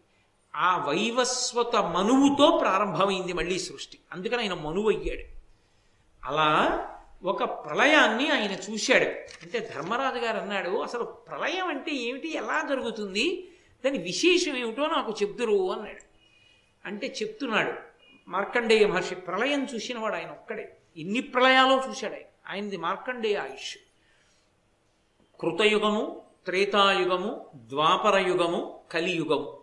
ఆ 0.55 0.85
వైవస్వత 0.85 1.75
మనువుతో 1.75 2.57
ప్రారంభమైంది 2.57 3.33
మళ్ళీ 3.33 3.59
సృష్టి. 3.59 3.99
అందుకని 4.11 4.39
ఆయన 4.39 4.53
మనువు 4.53 4.89
అయ్యాడు. 4.89 5.35
అలా 6.25 6.81
ఒక 7.23 7.43
ప్రళయాన్ని 7.43 8.29
ఆయన 8.29 8.51
చూశాడు. 8.51 9.05
అంటే 9.43 9.71
ధర్మరాజు 9.75 10.17
గారు 10.17 10.37
అన్నాడు 10.37 10.69
అసలు 10.69 11.03
ప్రళయం 11.03 11.67
అంటే 11.67 11.91
ఏమిటి? 11.91 12.37
ఎలా 12.37 12.65
జరుగుతుంది? 12.69 13.47
దాని 13.85 13.97
విశేషం 13.97 14.57
ఏమిటో 14.57 14.87
నాకు 14.87 15.15
చెప్తురు 15.21 15.71
అన్నాడు. 15.71 16.01
అంటే 16.85 17.15
చెప్తున్నాడు 17.21 17.73
మార్కండేయ 18.27 18.87
మహర్షి 18.87 19.15
ప్రళయం 19.15 19.65
చూసినవాడు 19.65 20.15
ఆయన 20.15 20.29
ఒక్కడే. 20.29 20.77
ఎన్ని 20.97 21.21
ప్రళయాలో 21.21 21.83
చూశాడు 21.89 22.13
ఆయన. 22.13 22.53
ఆయనది 22.53 22.77
మార్కండేయ 22.77 23.37
ఆయుష్. 23.37 23.77
కృతయుగము 25.41 26.21
త్రేతాయుగము 26.45 27.45
ద్వాపరయుగము 27.55 28.79
కలియుగము. 28.91 29.57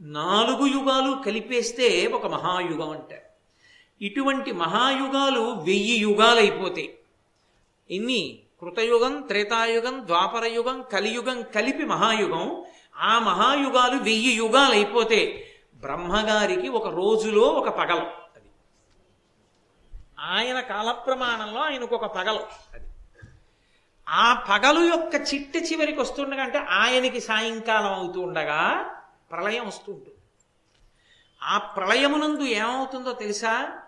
నాలుగు 0.00 0.66
యుగాలు 0.66 1.22
కలిపేస్తే 1.22 2.06
ఒక 2.06 2.26
మహాయుగం 2.26 2.90
అంటారు 2.90 3.22
ఇటువంటి 4.02 4.52
మహాయుగాలు 4.52 5.40
వెయ్యి 5.40 5.98
యుగాలైపోతాయి. 5.98 6.98
ఎన్ని 7.90 8.38
కృతయుగం 8.60 9.22
త్రేతాయుగం 9.22 10.06
ద్వాపరయుగం 10.06 10.84
కలియుగం 10.92 11.42
కలిపి 11.42 11.84
మహాయుగం 11.84 12.64
ఆ 12.96 13.18
మహాయుగాలు 13.18 14.02
వెయ్యి 14.02 14.32
యుగాలైపోతే 14.32 15.48
బ్రహ్మగారికి 15.82 16.68
ఒక 16.68 16.88
రోజులో 16.88 17.42
ఒక 17.42 17.68
పగలం 17.68 18.06
అది. 18.06 18.50
ఆయన 20.20 20.60
కాలప్రమాణంలో 20.60 21.60
ఆయనకు 21.60 21.94
ఒక 21.94 22.16
పగలం 22.16 22.42
అది. 22.74 22.88
ఆ 24.08 24.34
పగలు 24.34 24.80
యొక్క 24.80 25.14
చిట్ట 25.34 25.56
చివరికి 25.56 26.00
వస్తుండగా 26.00 26.42
అంటే 26.42 26.58
ఆయనకి 26.58 27.20
సాయంకాలం 27.20 27.94
అవుతూ 27.94 28.20
ఉండగా 28.20 28.90
ప్రళయం 29.30 29.66
వస్తూ 29.66 29.92
ఉంటుంది. 29.92 30.16
ఆ 31.42 31.58
ప్రళయమునందు 31.58 32.42
ఏమవుతుందో 32.42 33.12
తెలుసా? 33.12 33.78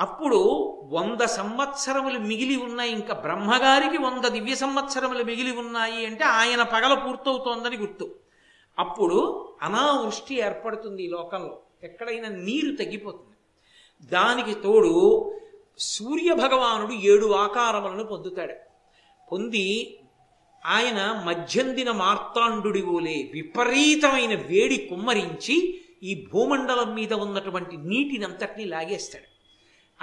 అప్పుడు 0.00 0.36
వంద 0.84 1.20
సంవత్సరములు 1.20 2.18
మిగిలి 2.18 2.56
ఉన్నాయి 2.56 2.90
ఇంకా 2.90 3.14
బ్రహ్మగారికి 3.14 3.98
వంద 3.98 4.24
దివ్య 4.24 4.54
సంవత్సరములు 4.54 5.24
మిగిలి 5.24 5.56
ఉన్నాయి 5.56 6.06
అంటే 6.06 6.24
ఆయన 6.24 6.62
పగల 6.62 6.94
పూర్తవుతోందని 6.94 7.76
గుర్తు. 7.76 8.14
అప్పుడు 8.78 9.48
అనావృష్టి 9.62 10.34
ఏర్పడుతుంది 10.34 11.02
ఈ 11.02 11.08
లోకంలో. 11.08 11.58
ఎక్కడైనా 11.82 12.28
నీరు 12.28 12.76
తగ్గిపోతుంది. 12.76 13.36
దానికి 14.06 14.60
తోడు 14.60 15.32
సూర్య 15.78 16.34
భగవానుడు 16.34 16.92
ఏడు 16.92 17.26
ఆకారములను 17.26 18.04
పొందుతాడు. 18.04 18.54
పొంది 19.32 19.98
ఆయన 20.66 21.22
మధ్యందిన 21.26 21.90
మార్తాండుడి 21.90 22.82
ఓలే 22.82 23.30
విపరీతమైన 23.32 24.34
వేడి 24.34 24.86
కుమ్మరించి 24.90 25.84
ఈ 26.02 26.28
భూమండలం 26.32 26.94
మీద 26.94 27.12
ఉన్నటువంటి 27.12 27.76
నీటినంతటినీ 27.76 28.64
లాగేస్తాడు. 28.64 29.36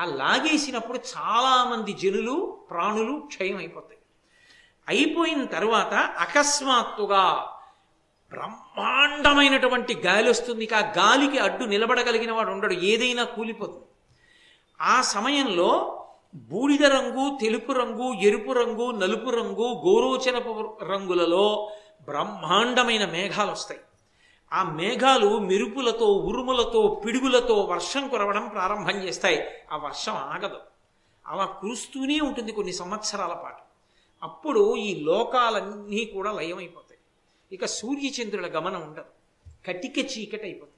ఆ 0.02 0.06
లాగేసినప్పుడు 0.06 0.98
చాలామంది 0.98 1.94
జనులు 1.94 2.58
ప్రాణులు 2.70 3.20
క్షయం 3.20 3.58
అయిపోతాయి 3.58 4.00
అయిపోయిన 4.88 5.46
తర్వాత 5.46 5.94
అకస్మాత్తుగా 5.94 7.53
బ్రహ్మాండమైనటువంటి 8.34 9.96
గాలి 9.96 10.30
వస్తుంది. 10.30 10.70
ఆ 10.76 10.80
గాలికి 10.80 11.38
అడ్డు 11.38 11.66
నిలబడగలిగిన 11.66 12.32
వాడు 12.32 12.52
ఉండడు. 12.52 12.74
ఏదైనా 12.74 13.24
కూలిపోతుంది 13.24 13.86
ఆ 14.82 15.02
సమయంలో 15.02 16.00
బూడిద 16.36 16.86
రంగు 16.86 17.38
తెలుపు 17.42 17.72
రంగు 17.72 18.14
ఎరుపు 18.14 18.52
రంగు 18.52 18.92
నలుపు 18.92 19.30
రంగు 19.30 19.82
గోరోచనపు 19.86 20.78
రంగులలో 20.84 21.72
బ్రహ్మాండమైన 22.02 23.06
మేఘాలు 23.06 23.52
వస్తాయి. 23.52 23.80
ఆ 24.54 24.64
మేఘాలు 24.64 25.38
మెరుపులతో 25.38 26.06
ఉరుములతో 26.06 27.02
పిడుగులతో 27.06 27.56
వర్షం 27.56 28.08
కురవడం 28.08 28.48
ప్రారంభం 28.48 28.96
చేస్తాయి. 28.96 29.48
ఆ 29.72 29.78
వర్షం 29.78 30.14
ఆగదు. 30.16 30.58
అలా 31.28 31.46
కురుస్తూనే 31.46 32.20
ఉంటుంది 32.20 32.52
కొన్ని 32.52 32.74
సంవత్సరాల 32.74 33.34
పాటు. 33.34 33.64
అప్పుడు 34.24 34.76
ఈ 34.76 35.04
లోకాలన్నీ 35.04 36.06
కూడా 36.06 36.32
లయమైపోతాయి. 36.32 36.83
ఇక 37.54 37.66
సూర్యచంద్రుల 37.66 38.48
గమనం 38.48 38.82
ఉండదు. 38.82 39.06
కటిక 39.68 39.98
చీకటి 39.98 40.44
అయిపోతుంది 40.44 40.74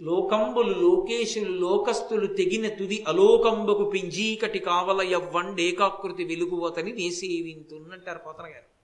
లోకంబులు 0.00 0.80
లోకేశులు 0.80 1.52
లోకస్తులు 1.52 2.26
తెగిన 2.26 2.68
తుది 2.68 3.04
అలోకంబకు 3.08 3.90
పింజీకటి 3.90 4.58
కావల 4.58 5.02
ఎవ్వండేకాకృతి 5.02 6.24
వెలుగువతని 6.24 6.92
నేసేవింతున్నంటారు 6.92 8.18
పోతన 8.18 8.44
గారు. 8.44 8.78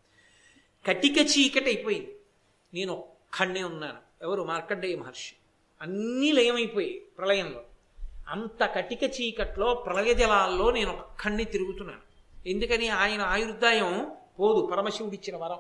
కటిక 0.87 1.19
చీకటి 1.19 1.65
అయిపోయింది 1.65 2.17
నేను 2.75 2.93
ఒక్కడే 2.93 3.63
ఉన్నాను. 3.63 3.99
ఎవరు? 4.23 4.43
మార్కండేయ 4.43 4.97
మహర్షి. 4.97 5.35
అన్నీ 5.83 6.33
లయమైపోయాయి 6.33 7.03
ప్రళయంలో. 7.19 7.63
అంత 8.29 8.65
కటిక 8.65 9.03
చీకట్లో 9.03 9.75
ప్రళయ 9.75 10.15
జలాల్లో 10.15 10.71
నేను 10.71 10.91
ఒక్కడిని 10.91 11.45
తిరుగుతున్నాను. 11.45 12.01
ఎందుకని? 12.49 12.89
ఆయన 12.89 13.21
ఆయుర్దాయం 13.21 14.13
పోదు. 14.41 14.67
పరమశివుడిచ్చిన 14.67 15.37
వరం. 15.37 15.59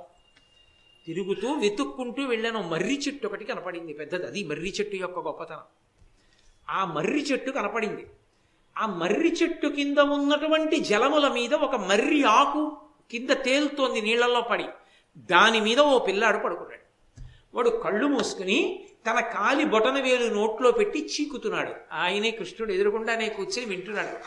తిరుగుతూ 1.07 1.53
వెతుక్కుంటూ 1.53 2.23
వెళ్ళాను. 2.23 2.63
మర్రి 2.63 3.03
చెట్టు 3.09 3.27
ఒకటి 3.27 3.45
కనపడింది. 3.45 3.93
పెద్దది 3.93 4.27
అది. 4.27 4.45
మర్రి 4.45 4.75
చెట్టు 4.81 4.97
యొక్క 4.97 5.19
గొప్పతనం. 5.19 5.59
ఆ 6.71 6.85
మర్రి 6.85 7.23
చెట్టు 7.23 7.51
కనపడింది. 7.51 8.07
ఆ 8.79 8.87
మర్రి 8.87 9.37
చెట్టు 9.43 9.67
కింద 9.67 9.99
ఉన్నటువంటి 9.99 10.81
జలముల 10.81 11.29
మీద 11.29 11.55
ఒక 11.55 11.77
మర్రి 11.77 12.23
ఆకు 12.23 12.77
కింద 13.11 13.31
తేలుతోంది 13.31 14.01
నీళ్ళలో 14.01 14.41
పడి. 14.41 14.65
దాని 15.17 15.61
మీద 15.61 15.81
ఓ 15.81 15.99
పిల్లాడు 15.99 16.39
పడుకున్నాడు. 16.39 16.85
వాడు 17.55 17.71
కళ్ళు 17.71 18.07
మూసుకుని 18.07 18.89
తన 19.07 19.21
కాలి 19.21 19.65
బొటన 19.65 20.01
వేలు 20.01 20.35
నోట్లో 20.35 20.71
పెట్టి 20.71 21.07
చీకుతున్నాడు. 21.07 21.75
ఆయనే 21.93 22.31
కృష్ణుడు 22.31 22.73
ఎదురుకుండానే 22.73 23.29
కూర్చొని 23.29 23.71
వింటున్నాడు. 23.71 24.19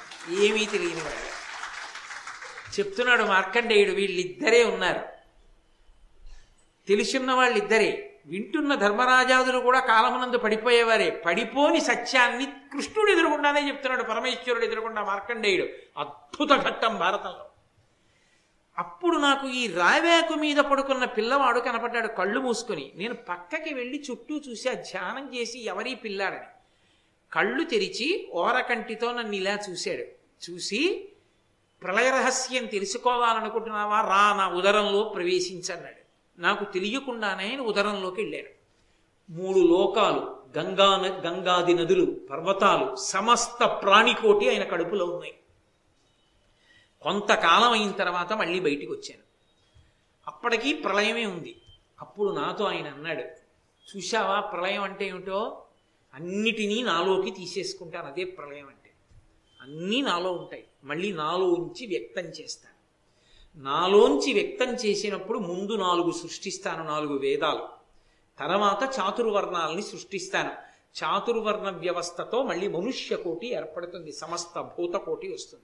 ఏమీ 0.41 0.65
తెలియని 0.65 1.01
వాడు. 1.01 1.47
చెప్తున్నాడు 2.79 3.23
మార్కండేయుడు. 3.23 3.91
వీళ్ళిద్దరే 3.91 4.63
ఉన్నారు. 4.63 5.16
తెలుసున్న 6.87 7.31
వాళ్ళిద్దరే. 7.31 8.19
వింటున్న 8.25 8.75
ధర్మరాజాదులు 8.75 9.59
కూడా 9.59 9.79
కాలమునందు 9.79 10.37
పడిపోయేవారే. 10.37 11.23
పడిపోని 11.25 11.81
సత్యాన్ని 11.81 12.45
కృష్ణుడు 12.45 13.11
ఎదురుకుండానే 13.11 13.67
చెప్తున్నాడు 13.67 14.03
పరమేశ్వరుడు 14.03 14.65
ఎదురుకుండా 14.65 15.03
మార్కండేయుడు. 15.03 15.67
అద్భుత 15.99 16.49
ఘట్టం 16.65 16.97
భారతంలో. 16.99 17.45
అప్పుడు 18.77 19.17
నాకు 19.17 19.47
ఈ 19.47 19.67
రావేకు 19.67 20.33
మీద 20.33 20.57
పడుకున్న 20.57 21.05
పిల్లవాడు 21.05 21.59
కనపడ్డాడు 21.59 22.07
కళ్ళు 22.07 22.39
మూసుకొని. 22.39 22.91
నేను 22.95 23.13
పక్కకి 23.13 23.73
వెళ్ళి 23.73 24.03
చుట్టూ 24.11 24.41
చూసి 24.49 24.69
ఆ 24.69 24.73
ధ్యానం 24.73 25.35
చేసి 25.35 25.65
ఎవరీ 25.65 25.95
పిల్లాడని. 25.95 26.47
కళ్ళు 27.33 27.63
తెరిచి 27.63 28.29
ఓరకంటితో 28.31 29.13
నన్ను 29.13 29.35
ఇలా 29.35 29.57
చూశాడు. 29.69 30.03
చూసి 30.49 31.09
ప్రళయ 31.83 32.09
రహస్యం 32.09 32.65
తెలుసుకోవాలనుకుంటున్నావా? 32.65 34.01
రా 34.01 34.35
నా 34.37 34.49
ఉదరంలో 34.49 35.03
ప్రవేశించన్నాడు 35.03 35.96
నాకు 36.37 36.73
తెలియకుండానే 36.73 37.49
ఆయన 37.49 37.61
ఉదరంలోకి 37.61 38.21
వెళ్ళాడు. 38.21 38.49
మూడు 39.31 39.59
లోకాలు 39.59 40.37
గంగా 40.57 41.07
గంగాది 41.07 41.73
నదులు 41.73 42.27
పర్వతాలు 42.31 42.95
సమస్త 42.95 43.65
ప్రాణికోటి 43.65 44.49
ఆయన 44.49 44.63
కడుపులో 44.63 45.05
ఉన్నాయి. 45.05 45.35
కొంతకాలం 47.01 47.71
అయిన 47.71 47.91
తర్వాత 47.91 48.33
మళ్ళీ 48.33 48.59
బయటికి 48.59 48.91
వచ్చాను. 48.91 49.23
అప్పటికీ 50.27 50.73
ప్రళయమే 50.73 51.25
ఉంది. 51.25 51.61
అప్పుడు 51.99 52.31
నాతో 52.31 52.65
ఆయన 52.65 52.87
అన్నాడు 52.87 53.23
చూశావా 53.95 54.39
ప్రళయం 54.39 54.83
అంటే 54.83 55.07
ఏమిటో? 55.07 55.63
అన్నిటినీ 56.13 56.83
నాలోకి 56.83 57.31
తీసేసుకుంటాను 57.31 58.07
అదే 58.07 58.23
ప్రళయం 58.23 58.67
అంటే. 58.67 58.91
అన్నీ 59.61 60.01
నాలో 60.01 60.31
ఉంటాయి. 60.31 60.67
మళ్ళీ 60.83 61.13
నాలో 61.13 61.45
ఉంచి 61.45 61.87
వ్యక్తం 61.87 62.23
చేస్తాను. 62.23 62.76
నాలోంచి 63.57 64.33
వ్యక్తం 64.33 64.75
చేసినప్పుడు 64.75 65.39
ముందు 65.39 65.75
నాలుగు 65.75 66.11
సృష్టిస్తాను 66.11 66.83
నాలుగు 66.83 67.19
వేదాలు. 67.19 67.67
తర్వాత 68.39 68.99
చాతుర్వర్ణాలని 68.99 69.81
సృష్టిస్తాను. 69.81 70.51
చాతుర్వర్ణ 71.03 71.69
వ్యవస్థతో 71.69 72.43
మళ్ళీ 72.43 72.67
మనుష్య 72.67 73.15
కోటి 73.15 73.53
ఏర్పడుతుంది 73.53 74.11
సమస్త 74.11 74.59
భూతకోటి 74.59 75.33
వస్తుంది. 75.33 75.63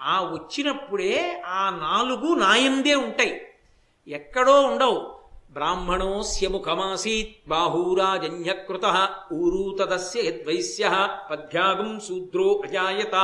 ఆ 0.00 0.20
వచ్చినప్పుడే 0.20 1.42
ఆ 1.46 1.70
నాలుగు 1.70 2.34
నాయందే 2.34 2.94
ఉంటాయి. 2.94 3.46
ఎక్కడో 4.08 4.62
ఉండవు. 4.62 5.24
బ్రాహ్మణోస్య 5.50 6.48
ముఖమాసీత్ 6.48 7.48
బాహూరాజన్యకృత 7.48 9.08
ఊరూతదస్య 9.32 10.20
యద్వైశ్య 10.20 11.08
పద్భ్యాగం 11.30 12.00
శూద్రో 12.00 12.62
అజాయత 12.64 13.14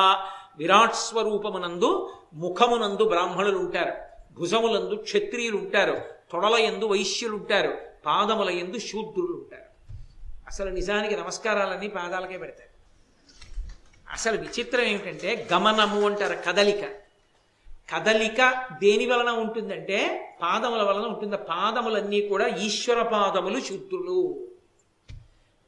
విరాట్ 0.58 0.94
స్వరూపమునందు 0.94 2.10
ముఖమునందు 2.34 3.04
బ్రాహ్మణులు 3.04 3.58
ఉంటారు 3.58 3.92
భుజములందు 4.40 4.94
క్షత్రియులు 4.94 5.56
ఉంటారు 5.56 6.00
తొడల 6.32 6.54
ఎందు 6.54 6.84
వైశ్యులు 6.84 7.37
ఉంటారు 7.37 7.78
పాదముల 8.06 8.50
ఎందు 8.50 8.78
శూద్రులు 8.78 9.32
ఉంటారు 9.32 9.70
అసలు 10.46 10.70
నిజానికి 10.70 11.16
నమస్కారాలన్నీ 11.16 11.88
పాదాలకే 11.88 12.38
పెడతారు. 12.38 12.70
అసలు 14.12 14.40
విచిత్రం 14.40 14.84
ఏమిటంటే 14.84 15.49
గమనము 15.52 16.06
అంటారు 16.06 16.38
కదలిక. 16.46 16.84
కదలిక 17.94 18.68
దేని 18.80 19.06
వలన 19.06 19.28
ఉంటుందంటే 19.28 20.28
పాదముల 20.42 20.82
వలన 20.82 21.02
ఉంటుంది. 21.02 21.37
పాదములన్నీ 21.37 22.21
కూడా 22.21 22.47
ఈశ్వర 22.47 23.02
పాదములు 23.02 23.60
శుద్ధులు 23.60 24.47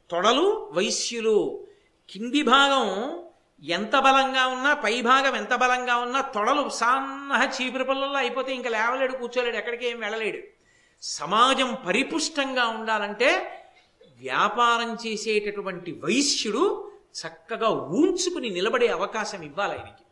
తొడలు 0.09 0.69
వైశ్యులు. 0.73 1.67
కింది 2.09 2.43
భాగం 2.43 3.22
ఎంత 3.63 3.99
బలంగా 3.99 4.47
ఉన్నా 4.47 4.73
పైభాగం 4.73 5.35
ఎంత 5.35 5.55
బలంగా 5.55 5.97
ఉన్నా 5.97 6.21
తొడలు 6.21 6.69
సాన్నహ 6.69 7.61
చీపురు 7.61 7.83
పళ్ళల్లో 7.83 8.17
అయిపోతే 8.17 8.55
ఇంకా 8.55 8.69
లేవలేడు 8.69 9.11
కూర్చోలేడు 9.11 9.57
ఎక్కడికి 9.57 9.87
ఏం 9.87 9.99
వెళ్ళలేడు. 9.99 10.37
సమాజం 11.01 11.77
పరిపుష్టంగా 11.87 12.67
ఉండాలంటే 12.67 13.59
వ్యాపారం 14.19 14.97
చేసేటటువంటి 15.07 15.91
వైశ్యుడు 15.91 16.91
చక్కగా 17.13 17.69
ఊంచుకుని 17.69 18.49
నిలబడే 18.49 18.87
అవకాశం 18.87 19.41
ఇవ్వాలి 19.41 19.71
ఆయనకి. 19.71 20.03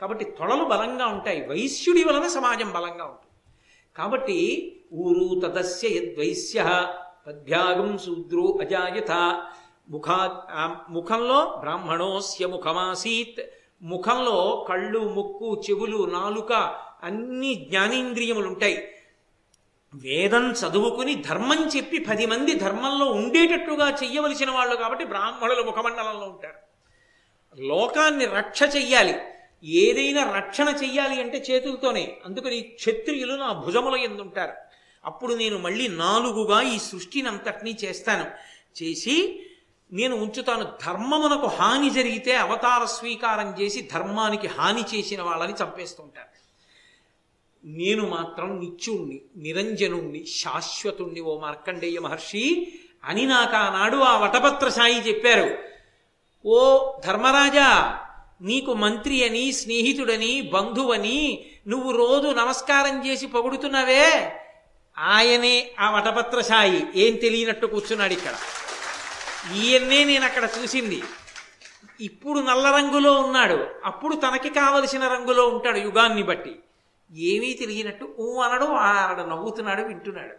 కాబట్టి 0.00 0.24
తొడలు 0.24 0.64
బలంగా 0.64 1.06
ఉంటాయి 1.06 1.46
వైశ్యుడి 1.46 2.04
వలన 2.04 2.26
సమాజం 2.26 2.72
బలంగా 2.72 3.04
ఉంటుంది. 3.04 3.34
కాబట్టి 3.96 4.38
ఊరు 4.92 5.40
తదస్య 5.40 5.88
యద్వైశ్య 5.88 6.86
పద్భ్యాగం 7.26 7.98
శూద్రో 7.98 8.58
అజాయత. 8.60 9.42
ముఖా 9.90 10.42
ముఖంలో 10.90 11.56
బ్రాహ్మణోస్య 11.60 12.46
ముఖమాసీత్. 12.46 13.46
ముఖంలో 13.82 14.66
కళ్ళు 14.68 14.98
ముక్కు 14.98 15.62
చెవులు 15.70 16.10
నాలుక 16.10 16.52
అన్ని 17.02 17.54
జ్ఞానేంద్రియములు 17.54 18.46
ఉంటాయి 18.46 18.88
వేదం 19.94 20.50
చదువుకుని 20.50 21.14
ధర్మం 21.14 21.70
చెప్పి 21.76 21.98
పది 21.98 22.26
మంది 22.26 22.54
ధర్మంలో 22.54 23.06
ఉండేటట్టుగా 23.06 23.90
చెయ్యవలసిన 23.90 24.50
వాళ్ళు 24.50 24.76
కాబట్టి 24.76 25.04
బ్రాహ్మణులు 25.04 25.62
ముఖమండలంలో 25.62 26.26
ఉంటారు. 26.26 26.54
లోకాన్ని 27.60 28.24
రక్ష 28.24 28.62
చెయ్యాలి. 28.62 29.14
ఏదైనా 29.64 30.32
రక్షణ 30.36 30.68
చెయ్యాలి 30.82 31.20
అంటే 31.20 31.44
చేతులతోనే. 31.50 32.16
అందుకని 32.24 32.60
క్షత్రియులు 32.60 33.32
నా 33.32 33.52
భుజముల 33.52 33.96
ఎందుంటారు. 33.96 34.52
అప్పుడు 35.04 35.34
నేను 35.34 35.58
మళ్ళీ 35.58 35.88
నాలుగుగా 35.88 36.62
ఈ 36.62 36.78
సృష్టిని 36.78 37.28
అంతటినీ 37.28 37.76
చేస్తాను. 37.84 38.24
చేసి 38.82 39.44
నేను 39.92 40.16
ఉంచుతాను. 40.16 40.64
ధర్మమునకు 40.86 41.46
హాని 41.46 41.90
జరిగితే 41.90 42.36
అవతార 42.36 42.84
స్వీకారం 42.84 43.54
చేసి 43.60 43.88
ధర్మానికి 43.92 44.46
హాని 44.46 44.84
చేసిన 44.94 45.22
వాళ్ళని 45.22 45.52
చంపేస్తుంటారు. 45.52 46.28
నేను 47.64 48.08
మాత్రం 48.08 48.60
నిత్యుణ్ణి 48.60 49.20
నిరంజనుణ్ణి 49.36 50.26
శాశ్వతుణ్ణి 50.26 51.20
ఓ 51.20 51.38
మార్కండేయ 51.38 51.98
మహర్షి 51.98 52.72
అని 53.04 53.26
నాకు 53.26 53.56
ఆనాడు 53.56 53.96
ఆ 53.96 54.18
వటపత్ర 54.18 54.68
సాయి 54.68 55.08
చెప్పారు. 55.08 55.58
ఓ 56.46 56.90
ధర్మరాజా 57.06 57.98
నీకు 58.42 58.74
మంత్రి 58.74 59.24
అని 59.24 59.52
స్నేహితుడని 59.52 60.40
బంధువని 60.40 61.46
నువ్వు 61.68 61.90
రోజు 61.90 62.28
నమస్కారం 62.28 63.06
చేసి 63.06 63.26
పొగుడుతున్నావే? 63.26 64.32
ఆయనే 64.98 65.70
ఆ 65.80 65.90
వటపత్ర 65.90 66.40
సాయి. 66.40 66.86
ఏం 66.94 67.16
తెలియనట్టు 67.16 67.66
కూర్చున్నాడు 67.66 68.12
ఇక్కడ. 68.12 68.34
ఈయన్నే 69.54 70.04
నేను 70.04 70.24
అక్కడ 70.24 70.48
చూసింది. 70.58 71.02
ఇప్పుడు 72.00 72.40
నల్ల 72.40 72.70
రంగులో 72.70 73.12
ఉన్నాడు. 73.12 73.66
అప్పుడు 73.84 74.16
తనకి 74.16 74.50
కావలసిన 74.50 75.08
రంగులో 75.08 75.48
ఉంటాడు 75.48 75.78
యుగాన్ని 75.78 76.22
బట్టి. 76.22 76.58
ఏమీ 77.12 77.52
తెలియనట్టు 77.54 78.16
ఊ 78.20 78.40
అనడు 78.40 78.64
ఆడ 78.64 79.20
నవ్వుతున్నాడు 79.20 79.82
వింటున్నాడు. 79.82 80.34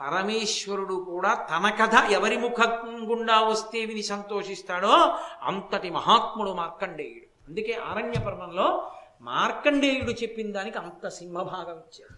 పరమేశ్వరుడు 0.00 0.94
కూడా 0.94 1.34
తన 1.34 1.70
కథ 1.80 2.10
ఎవరి 2.10 2.36
ముఖం 2.36 3.10
గుండా 3.10 3.40
వస్తే 3.40 3.84
విని 3.84 4.02
సంతోషిస్తాడో 4.02 5.18
అంతటి 5.42 5.90
మహాత్ముడు 5.90 6.50
మార్కండేయుడు. 6.50 7.48
అందుకే 7.48 7.72
ఆరణ్య 7.72 8.20
పర్వంలో 8.20 8.92
మార్కండేయుడు 9.20 10.10
చెప్పిన 10.10 10.52
దానికి 10.52 10.78
అంత 10.78 11.08
సింహభాగం 11.08 11.74
ఇచ్చాడు 11.74 12.16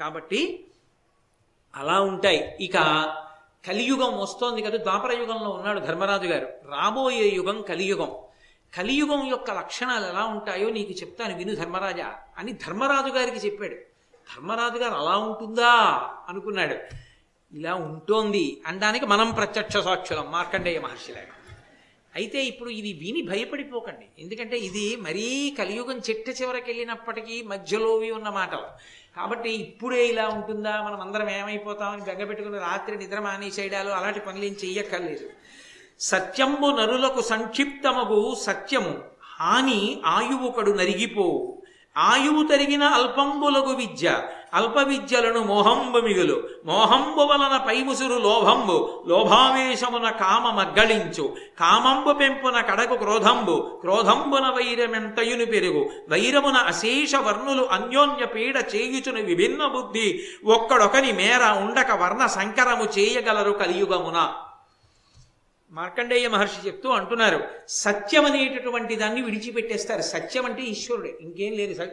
కాబట్టి 0.00 0.64
అలా 1.76 2.00
ఉంటాయి. 2.00 2.56
ఇక 2.60 2.76
కలియుగం 3.68 4.20
వస్తోంది 4.20 4.62
కదా 4.62 4.76
ద్వాపర 4.76 5.12
యుగంలో 5.12 5.50
ఉన్నాడు 5.50 5.80
ధర్మరాజు 5.80 6.26
గారు. 6.26 6.48
రాబోయే 6.68 7.28
యుగం 7.28 7.62
కలియుగం. 7.62 8.12
కలియుగం 8.78 9.26
యొక్క 9.26 9.50
లక్షణాలు 9.50 10.06
ఎలా 10.06 10.24
ఉంటాయో 10.24 10.70
నీకు 10.70 10.92
చెప్తాను 10.92 11.36
విను 11.36 11.54
ధర్మరాజా 11.54 12.14
అని 12.38 12.52
ధర్మరాజు 12.52 13.12
గారికి 13.12 13.36
చెప్పాడు. 13.36 13.74
ధర్మరాజు 14.36 14.78
గారు 14.78 14.94
అలా 14.94 15.16
ఉంటుందా? 15.16 15.70
అనుకున్నాడు. 16.28 16.76
ఇలా 17.52 17.74
ఉంటోంది 17.74 18.62
అనడానికి 18.66 19.06
మనం 19.06 19.30
ప్రత్యక్ష 19.30 19.76
సాక్షులం. 19.76 20.30
మార్కండేయ 20.30 20.80
మహర్షిలాగా 20.80 21.26
అయితే 22.16 22.44
ఇప్పుడు 22.44 22.70
ఇది 22.70 22.92
విని 22.92 23.22
భయపడిపోకండి. 23.22 24.06
ఎందుకంటే 24.18 24.56
ఇది 24.56 24.96
మరీ 24.96 25.54
కలియుగం 25.58 26.00
చెట్ట 26.10 26.42
చివరికి 26.42 26.70
వెళ్ళినప్పటికీ 26.70 27.42
మధ్యలోవి 27.42 28.10
ఉన్న 28.10 28.28
మాటలు. 28.28 28.66
కాబట్టి 29.16 29.50
ఇప్పుడే 29.50 30.06
ఇలా 30.06 30.28
ఉంటుందా? 30.28 30.82
మనం 30.82 31.00
అందరం 31.00 31.30
ఏమైపోతామని 31.30 32.02
బెగ్గబెట్టుకుని 32.02 32.58
రాత్రి 32.58 32.96
నిద్ర 32.96 33.18
మానేసేయడాలు 33.20 33.90
అలాంటి 33.90 34.20
పనులు 34.20 34.44
ఏం 34.44 34.56
చెయ్యక్కర్లేదు. 34.64 35.30
సత్యంబు 36.00 36.66
నరులకు 36.66 37.20
సంక్షిప్తమగు 37.20 38.34
సత్యము. 38.42 39.02
హాని 39.40 40.02
ఆయువుకడు 40.06 40.70
నరిగిపోవు. 40.70 41.62
ఆయువు 41.96 42.48
తరిగిన 42.48 42.82
అల్పంబులగు 42.82 43.76
విద్య 43.76 44.20
అల్ప 44.54 44.78
విద్యలను 44.78 45.44
మోహంబు 45.44 45.98
మిగులు. 45.98 46.42
మోహంబు 46.66 47.20
వలన 47.20 47.64
పైముసురు 47.66 48.18
లోభంబు. 48.18 49.04
లోభావేశమున 49.06 50.10
కామ 50.10 50.50
మగ్గళించు. 50.50 51.36
కామంబు 51.60 52.12
పెంపున 52.12 52.60
కడకు 52.60 52.96
క్రోధంబు. 52.96 53.78
క్రోధంబున 53.80 54.48
వైరమెంతయుని 54.48 55.44
పెరుగు. 55.44 55.90
వైరమున 56.08 56.52
అశేష 56.52 57.14
వర్ణులు 57.14 57.64
అన్యోన్య 57.64 58.24
పీడ 58.26 58.56
చేయుచుని 58.56 59.22
విభిన్న 59.22 59.66
బుద్ధి. 59.66 60.24
ఒక్కడొకని 60.44 61.12
మేర 61.12 61.52
ఉండక 61.58 61.92
వర్ణ 61.92 62.26
సంకరము 62.26 62.84
చేయగలరు 62.98 63.50
కలియుగమున. 63.50 64.32
మార్కండేయ 65.74 66.28
మహర్షి 66.28 66.66
చెప్తూ 66.66 66.88
అంటున్నారు 66.88 67.44
సత్యం 67.68 68.24
అనేటటువంటి 68.24 68.96
దాన్ని 68.96 69.22
విడిచిపెట్టేస్తారు. 69.22 70.02
సత్యం 70.02 70.46
అంటే 70.46 70.62
ఈశ్వరుడే. 70.62 71.14
ఇంకేం 71.20 71.52
లేదు. 71.52 71.86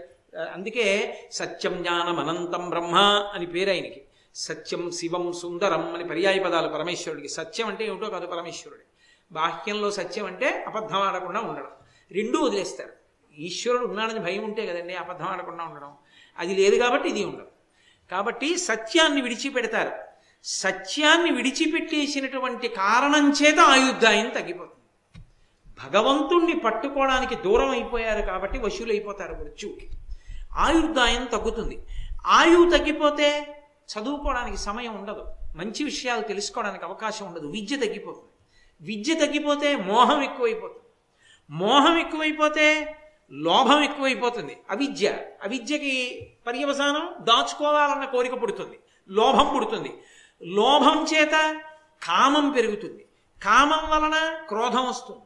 అందుకే 0.53 1.19
సత్యం 1.31 1.83
జ్ఞానం 1.83 2.19
అనంతం 2.19 2.69
బ్రహ్మ 2.69 2.95
అని 3.33 3.45
పేరు 3.45 3.69
ఆయనకి. 3.69 4.01
సత్యం 4.35 4.91
శివం 4.91 5.33
సుందరం 5.33 5.95
అని 5.95 6.03
పర్యాయ 6.03 6.39
పదాలు 6.39 6.67
పరమేశ్వరుడికి. 6.67 7.29
సత్యం 7.29 7.67
అంటే 7.67 7.85
ఏమిటో 7.85 8.09
కాదు 8.09 8.27
పరమేశ్వరుడే. 8.27 8.83
బాహ్యంలో 9.31 9.91
సత్యం 9.91 10.25
అంటే 10.25 10.63
అబద్ధం 10.67 10.97
ఆడకుండా 10.97 11.39
ఉండడం. 11.39 11.67
రెండూ 12.11 12.39
వదిలేస్తారు. 12.39 12.89
ఈశ్వరుడు 13.37 13.85
ఉన్నాడని 13.85 14.19
భయం 14.19 14.43
ఉంటే 14.43 14.65
కదండి 14.65 14.93
అబద్ధం 14.93 15.25
ఆడకుండా 15.25 15.63
ఉండడం. 15.63 15.93
అది 16.37 16.55
లేదు 16.55 16.75
కాబట్టి 16.75 17.09
ఇది 17.09 17.23
ఉండదు. 17.23 17.47
కాబట్టి 18.11 18.57
సత్యాన్ని 18.57 19.21
విడిచిపెడతారు. 19.21 20.10
సత్యాన్ని 20.43 21.31
విడిచిపెట్టేసినటువంటి 21.31 22.67
కారణం 22.67 23.31
చేత 23.31 23.59
ఆయుద్ధాయం 23.59 24.29
తగ్గిపోతుంది. 24.29 24.71
భగవంతుణ్ణి 25.85 26.59
పట్టుకోవడానికి 26.59 27.35
దూరం 27.35 27.69
అయిపోయారు 27.69 28.25
కాబట్టి 28.25 28.59
వశులైపోతారు 28.59 29.33
మృత్యువుకి. 29.33 29.89
ఆయుర్దాయం 30.53 31.25
తగ్గుతుంది. 31.25 31.83
ఆయువు 32.25 32.69
తగ్గిపోతే 32.69 33.57
చదువుకోవడానికి 33.91 34.57
సమయం 34.57 34.95
ఉండదు. 34.95 35.25
మంచి 35.55 35.83
విషయాలు 35.83 36.21
తెలుసుకోవడానికి 36.21 36.85
అవకాశం 36.85 37.25
ఉండదు. 37.25 37.47
విద్య 37.47 37.75
తగ్గిపోతుంది. 37.77 38.29
విద్య 38.81 39.13
తగ్గిపోతే 39.13 39.75
మోహం 39.75 40.21
ఎక్కువైపోతుంది. 40.21 40.85
మోహం 41.49 41.97
ఎక్కువైపోతే 41.97 42.95
లోభం 43.31 43.81
ఎక్కువైపోతుంది. 43.81 44.57
అవిద్య. 44.69 45.17
అవిద్యకి 45.43 46.27
పర్యవసానం 46.47 47.09
దాచుకోవాలన్న 47.21 48.05
కోరిక 48.05 48.41
పుడుతుంది. 48.41 48.79
లోభం 49.09 49.51
పుడుతుంది. 49.55 49.97
లోభం 50.43 51.05
చేత 51.13 51.31
కామం 52.03 52.49
పెరుగుతుంది. 52.49 53.05
కామం 53.43 53.89
వలన 53.89 54.39
క్రోధం 54.47 54.89
వస్తుంది. 54.89 55.21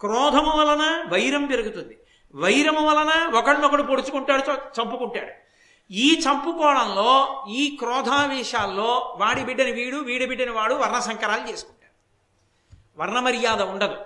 క్రోధము 0.00 0.50
వలన 0.56 1.04
వైరం 1.08 1.46
పెరుగుతుంది. 1.46 1.98
వైరము 2.34 2.88
వలన 2.88 3.36
ఒకడినొకడు 3.36 3.82
పొడుచుకుంటాడు 3.82 4.42
చ- 4.42 4.82
చంపుకుంటాడు. 4.82 5.32
ఈ 5.90 6.20
చంపుకోవడంలో 6.20 7.44
ఈ 7.48 7.76
క్రోధావేశాల్లో 7.76 9.16
వాడి 9.20 9.44
బిడ్డని 9.44 9.72
వీడు 9.72 9.96
వీడి 9.96 10.26
బిడ్డని 10.26 10.50
వాడు 10.50 10.74
వర్ణ 10.74 10.98
సంకరాలు 10.98 11.52
చేసుకుంటాడు. 11.52 11.84
వర్ణమర్యాద 13.02 13.62
ఉండదు. 13.62 13.96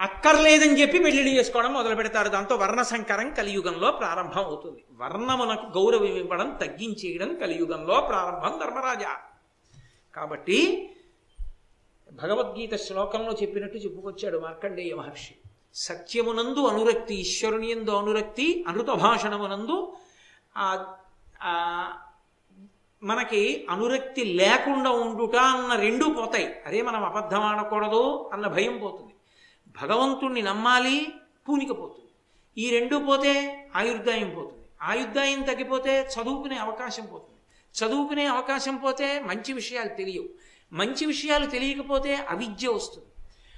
అక్కర్లేదని 0.00 0.80
చెప్పి 0.80 0.98
పెళ్ళిళ్ళు 0.98 1.34
చేసుకోవడం 1.34 1.72
మొదలు 1.72 1.94
పెడతారు. 1.94 2.28
దాంతో 2.28 2.56
వర్ణ 2.56 2.82
సంకరం 2.82 3.30
కలియుగంలో 3.30 3.92
ప్రారంభం 3.92 4.44
అవుతుంది. 4.44 4.84
వర్ణమునకు 5.00 5.78
గౌరవం 5.78 6.04
ఇవ్వడం 6.04 6.50
తగ్గించేయడం 6.50 7.34
కలియుగంలో 7.34 8.00
ప్రారంభం 8.00 8.58
ధర్మరాజా. 8.58 9.16
కాబట్టి 10.18 10.58
భగవద్గీత 12.20 12.74
శ్లోకంలో 12.86 13.32
చెప్పినట్టు 13.40 13.78
చెప్పుకొచ్చాడు 13.84 14.38
మార్కండేయ 14.44 14.94
మహర్షి. 15.00 15.34
సత్యమునందు 15.86 16.60
అనురక్తి 16.70 17.14
ఈశ్వరుని 17.24 17.68
ఎందు 17.70 17.92
అనురక్తి 18.02 18.46
అనృత 18.68 18.90
భాషణమునందు 19.04 19.76
మనకి 23.02 23.42
అనురక్తి 23.70 24.22
లేకుండా 24.40 24.90
ఉండుట 25.04 25.36
అన్న 25.50 25.72
రెండూ 25.84 26.06
పోతాయి. 26.18 26.48
అరే 26.66 26.78
మనం 26.88 27.02
అబద్ధం 27.04 27.42
ఆడకూడదు 27.50 28.02
అన్న 28.32 28.46
భయం 28.56 28.74
పోతుంది. 28.78 29.14
భగవంతుణ్ణి 29.80 30.42
నమ్మాలి 30.50 30.96
పూనిక 31.46 31.72
పోతుంది. 31.80 32.10
ఈ 32.62 32.64
రెండు 32.76 32.96
పోతే 33.08 33.34
ఆయుర్దాయం 33.80 34.30
పోతుంది. 34.36 34.64
ఆయుర్దాయం 34.82 35.40
తగ్గిపోతే 35.50 35.92
చదువుకునే 36.14 36.56
అవకాశం 36.66 37.06
పోతుంది. 37.12 37.37
చదువుకునే 37.74 38.26
అవకాశం 38.26 38.76
పోతే 38.76 39.20
మంచి 39.20 39.52
విషయాలు 39.52 39.88
తెలియవు. 39.88 40.28
మంచి 40.72 41.06
విషయాలు 41.06 41.46
తెలియకపోతే 41.46 42.14
అవిద్య 42.14 42.68
వస్తుంది. 42.68 43.06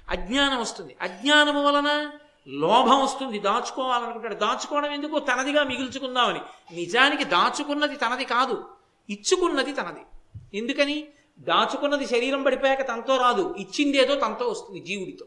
అజ్ఞానం 0.09 0.61
వస్తుంది. 0.61 0.95
అజ్ఞానము 1.01 1.65
వలన 1.65 2.11
లోభం 2.47 3.03
వస్తుంది. 3.03 3.39
దాచుకోవాలనుకుంటాడు. 3.39 4.35
దాచుకోవడం 4.35 4.91
ఎందుకు? 4.91 5.19
తనదిగా 5.19 5.63
మిగుల్చుకుందామని. 5.63 6.39
నిజానికి 6.75 7.23
దాచుకున్నది 7.23 7.95
తనది 7.95 8.25
కాదు. 8.25 8.65
ఇచ్చుకున్నది 9.09 9.73
తనది. 9.73 9.99
ఎందుకని? 10.57 11.07
దాచుకున్నది 11.39 12.07
శరీరం 12.07 12.43
పడిపోయాక 12.43 12.87
తనతో 12.87 13.17
రాదు. 13.17 13.55
ఇచ్చిందేదో 13.57 14.15
తనతో 14.15 14.47
వస్తుంది 14.47 14.79
జీవుడితో. 14.79 15.25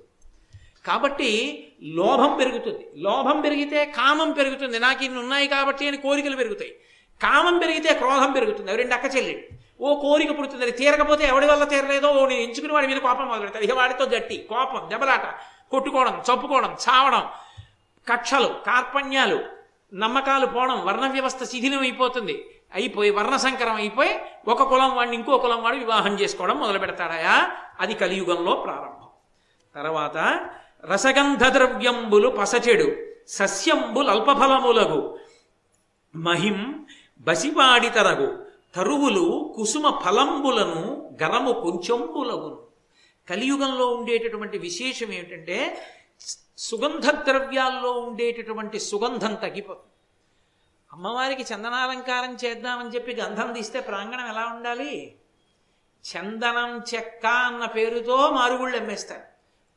కాబట్టి 0.86 1.68
లోభం 1.82 2.36
పెరుగుతుంది. 2.36 2.90
లోభం 2.96 3.40
పెరిగితే 3.40 3.84
కామం 3.84 4.32
పెరుగుతుంది. 4.32 4.78
నాకు 4.78 5.04
ఇన్ని 5.04 5.18
ఉన్నాయి 5.18 5.48
కాబట్టి 5.48 5.88
అని 5.88 5.96
కోరికలు 5.96 6.36
పెరుగుతాయి. 6.36 6.76
కామం 7.22 7.58
పెరిగితే 7.58 7.94
క్రోధం 7.94 8.32
పెరుగుతుంది. 8.32 8.70
అవి 8.70 8.78
రెండు 8.78 8.94
అక్క 8.94 9.16
చెల్లి. 9.16 9.48
ఓ 9.80 10.00
కోరిక 10.00 10.38
పుడుతుంది 10.38 10.62
అది 10.62 10.72
తీరకపోతే 10.72 11.24
ఎవడి 11.26 11.46
వల్ల 11.46 11.64
తీరలేదో 11.64 12.08
ఓ 12.08 12.26
నేను 12.26 12.40
ఎంచుకుని 12.40 12.72
వాడి 12.72 12.86
మీద 12.86 12.96
కోపం 12.96 13.26
మొదలు 13.28 13.40
పెడతాడు 13.40 13.64
ఇక 13.64 13.72
వాడితో 13.72 14.04
జట్టి 14.04 14.46
కోపం 14.50 14.90
దెబ్బలాట 14.90 15.26
కొట్టుకోవడం 15.70 16.22
చంపుకోవడం 16.28 16.76
చావడం 16.84 17.24
కక్షలు 18.08 18.48
కార్పణ్యాలు 18.66 19.38
నమ్మకాలు 19.94 20.46
పోవడం 20.46 20.86
వర్ణ 20.86 21.06
వ్యవస్థ 21.06 21.42
శిథిలం 21.44 21.80
అయిపోతుంది. 21.80 22.50
అయిపోయి 22.74 23.10
వర్ణ 23.10 23.36
సంకరం 23.36 23.74
అయిపోయి 23.74 24.20
ఒక 24.48 24.62
కులం 24.62 24.94
వాడిని 24.94 25.16
ఇంకో 25.16 25.38
కులం 25.38 25.62
వాడు 25.62 25.76
వివాహం 25.76 26.14
చేసుకోవడం 26.14 26.56
మొదలు 26.58 26.78
పెడతాడయా 26.78 27.50
అది 27.80 27.94
కలియుగంలో 27.94 28.54
ప్రారంభం. 28.54 29.08
తర్వాత 29.74 30.16
రసగంధ 30.84 31.44
ద్రవ్యంబులు 31.44 32.28
పసచెడు 32.28 32.96
సస్యంబులు 33.28 34.10
అల్పఫలములగు 34.10 35.18
మహిం 36.16 36.86
బసివాడితరగు 37.20 38.46
తరువులు 38.74 39.54
కుసుమ 39.56 40.00
ఫలంబులను 40.04 41.10
గరము 41.22 41.52
కొంచెంబులగును. 41.52 42.66
కలియుగంలో 43.30 43.86
ఉండేటటువంటి 43.86 44.58
విశేషం 44.58 45.12
ఏమిటంటే 45.12 45.86
సుగంధ 46.58 47.10
ద్రవ్యాల్లో 47.10 47.92
ఉండేటటువంటి 47.92 48.80
సుగంధం 48.80 49.34
తగ్గిపోతుంది. 49.34 49.90
అమ్మవారికి 50.92 51.54
చందనాలంకారం 51.54 52.36
చేద్దామని 52.44 52.88
చెప్పి 52.88 53.14
గంధం 53.14 53.52
తీస్తే 53.52 53.80
ప్రాంగణం 53.80 54.28
ఎలా 54.28 54.52
ఉండాలి? 54.54 55.14
చందనం 56.04 56.82
చెక్క 56.94 57.26
అన్న 57.26 57.64
పేరుతో 57.64 58.30
మారుగుళ్ళు 58.30 58.76
అమ్మేస్తారు. 58.76 59.22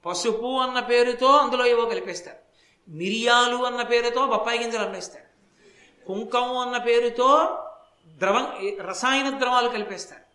పసుపు 0.05 0.59
అన్న 0.59 0.79
పేరుతో 0.79 1.27
అందులో 1.27 1.65
ఏవో 1.65 1.85
కలిపేస్తారు. 1.85 2.37
మిరియాలు 2.89 3.55
అన్న 3.55 3.81
పేరుతో 3.81 4.27
బొప్పాయి 4.27 4.59
గింజలు 4.59 4.83
అమ్మేస్తారు. 4.83 5.26
కుంకం 6.07 6.57
అన్న 6.57 6.77
పేరుతో 6.77 7.57
ద్రవం 8.17 8.45
రసాయన 8.87 9.39
ద్రవాలు 9.39 9.69
కలిపేస్తారు. 9.69 10.27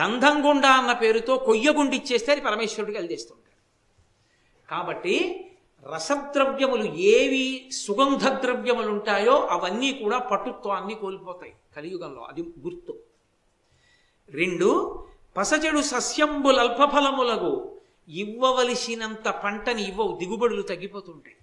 గంధం 0.00 0.48
గుండ 0.48 0.66
అన్న 0.66 0.92
పేరుతో 0.92 1.36
కొయ్యగుండి 1.36 1.96
ఇచ్చేస్తే 1.96 2.32
అది 2.32 2.40
పరమేశ్వరుడికి 2.40 2.98
కలిదేస్తుంటారు 2.98 3.58
కాబట్టి 4.70 5.46
రసద్రవ్యములు 5.94 6.84
ఏవి 6.84 7.70
సుగంధ 7.72 8.28
ద్రవ్యములు 8.28 8.88
ఉంటాయో 8.88 9.36
అవన్నీ 9.46 9.92
కూడా 9.92 10.18
పటుత్వాన్ని 10.18 10.94
కోల్పోతాయి 10.94 11.52
కలియుగంలో. 11.76 12.22
అది 12.22 12.42
గుర్తు. 12.42 12.98
రెండు 14.30 14.70
పసచెడు 15.36 15.80
సస్యంబులల్పఫలములకు 15.80 17.76
ఇవ్వవలసినంత 18.08 19.28
పంటని 19.28 19.88
ఇవ్వవు 19.88 20.16
దిగుబడులు 20.16 20.62
తగ్గిపోతుంటాయి. 20.62 21.36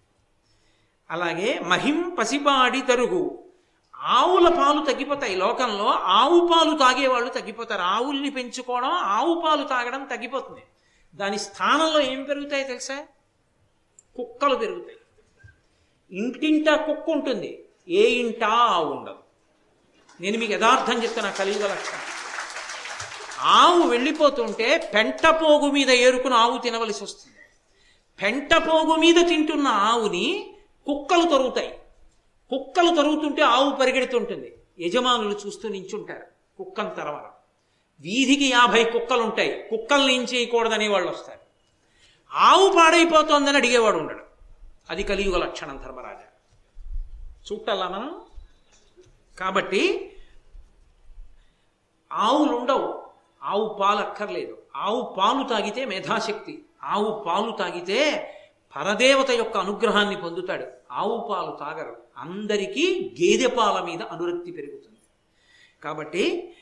అలాగే 1.11 1.59
మహిం 1.59 2.15
పసిబాడి 2.19 2.81
తరుగు 2.81 3.43
ఆవుల 3.95 4.49
పాలు 4.49 4.85
తగ్గిపోతాయి 4.85 5.35
లోకంలో 5.35 5.85
ఆవు 5.85 6.49
పాలు 6.51 6.77
తాగేవాళ్ళు 6.77 7.29
తగ్గిపోతారు. 7.29 7.81
ఆవుల్ని 7.81 8.29
పెంచుకోవడం 8.29 8.89
ఆవు 8.89 9.41
పాలు 9.45 9.63
తాగడం 9.67 10.03
తగ్గిపోతుంది. 10.05 10.63
దాని 11.15 11.39
స్థానంలో 11.39 12.01
ఏం 12.01 12.23
పెరుగుతాయి 12.23 12.63
తెలుసా? 12.63 13.05
కుక్కలు 14.15 14.55
పెరుగుతాయి. 14.55 14.97
ఇంటింటా 16.11 16.75
కుక్క 16.75 17.09
ఉంటుంది. 17.09 17.65
ఏ 17.89 18.09
ఇంటా 18.09 18.47
ఆవు 18.47 18.93
ఉండదు. 18.93 19.15
నేను 20.21 20.37
మీకు 20.37 20.53
యథార్థం 20.53 21.03
చెప్తున్నా 21.03 21.31
కలియుగ 21.31 21.63
లక్షణం. 21.63 21.99
ఆవు 23.39 23.81
వెళ్ళిపోతుంటే 23.81 24.91
పెంటపోగు 24.93 25.71
మీద 25.71 25.89
ఏరుకుని 25.89 26.35
ఆవు 26.35 26.57
తినవలసి 26.57 27.03
వస్తుంది. 27.03 27.37
పెంటపోగు 28.21 28.95
మీద 28.95 29.27
తింటున్న 29.27 29.67
ఆవుని 29.67 30.53
కుక్కలు 30.87 31.29
తరుగుతాయి. 31.29 31.79
కుక్కలు 32.49 32.95
తరుగుతుంటే 32.95 33.41
ఆవు 33.41 33.75
పరిగెడుతుంటుంది. 33.75 34.57
యజమానులు 34.79 35.39
చూస్తూ 35.47 35.69
నించుంటారు. 35.69 36.27
కుక్కను 36.57 36.95
తరవరం 36.95 37.31
వీధికి 37.99 38.45
యాభై 38.45 38.83
కుక్కలు 38.83 39.21
ఉంటాయి 39.21 39.67
కుక్కల్ని 39.69 40.13
ఏం 40.13 40.23
చేయకూడదనే 40.23 40.87
వాళ్ళు 40.87 41.11
వస్తారు. 41.11 41.39
ఆవు 42.33 42.69
పాడైపోతోందని 42.69 43.57
అడిగేవాడు 43.57 43.97
ఉండడు. 43.97 44.23
అది 44.89 45.03
కలియుగ 45.03 45.37
లక్షణం 45.37 45.77
ధర్మరాజా. 45.77 46.53
చూడాలా 47.51 47.87
మనం? 47.87 48.21
కాబట్టి 49.39 50.13
ఆవులు 52.13 52.51
ఉండవు 52.51 53.03
ఆవు 53.43 53.77
పాలు 53.81 53.99
అక్కర్లేదు 53.99 54.57
ఆవు 54.75 55.15
పాలు 55.19 55.47
తాగితే 55.47 55.85
మేధాశక్తి. 55.85 56.65
ఆవు 56.83 57.23
పాలు 57.27 57.51
తాగితే 57.51 58.33
పరదేవత 58.77 59.31
యొక్క 59.31 59.57
అనుగ్రహాన్ని 59.57 60.21
పొందుతాడు. 60.21 60.65
ఆవు 60.91 61.27
పాలు 61.29 61.57
తాగరు. 61.59 62.03
అందరికీ 62.17 63.15
గేదె 63.21 63.47
పాల 63.47 63.83
మీద 63.83 64.01
అనురక్తి 64.01 64.51
పెరుగుతుంది. 64.51 64.99
కాబట్టి 65.83 66.53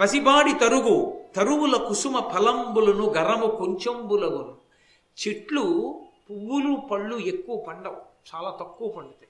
పసిబాడి 0.00 0.52
తరుగు 0.52 1.24
తరువుల 1.36 1.76
కుసుమ 1.76 2.28
ఫలంబులను 2.28 3.10
గరము 3.10 3.46
కొంచెంబులగును 3.46 4.58
చెట్లు 5.26 5.62
పువ్వులు 6.30 6.76
పళ్ళు 6.76 7.18
ఎక్కువ 7.18 7.60
పండవు. 7.60 7.96
చాలా 8.34 8.50
తక్కువ 8.50 8.88
పండుతాయి. 8.88 9.28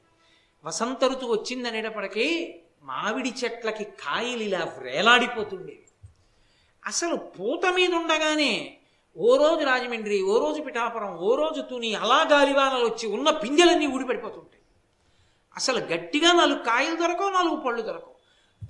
వసంత 0.65 1.05
ఋతువు 1.05 1.33
వచ్చిందనేటప్పటికీ 1.33 2.55
మామిడి 2.83 3.33
చెట్లకి 3.45 3.85
కాయలు 3.85 4.43
ఇలా 4.43 4.75
వేలాడిపోతుండేవి. 4.79 5.85
అసలు 6.87 7.17
పూత 7.17 7.75
మీద 7.75 7.95
ఉండగానే 7.95 8.78
ఓ 9.21 9.37
రోజు 9.37 9.65
రాజమండ్రి 9.65 10.23
ఓ 10.23 10.39
రోజు 10.39 10.63
పిఠాపురం 10.63 11.17
ఓ 11.17 11.35
రోజు 11.35 11.61
తుని 11.61 11.95
అలా 11.95 12.29
గాలివానలు 12.33 12.85
వచ్చి 12.85 13.09
ఉన్న 13.09 13.31
పింజలన్నీ 13.31 13.87
ఊడిపడిపోతుంటాయి. 13.87 14.63
అసలు 15.57 15.79
గట్టిగా 15.79 16.33
నాలుగు 16.33 16.59
కాయలు 16.59 16.97
దొరకవు 16.97 17.29
నాలుగు 17.29 17.57
పళ్ళు 17.57 17.83
దొరకవు. 17.83 18.15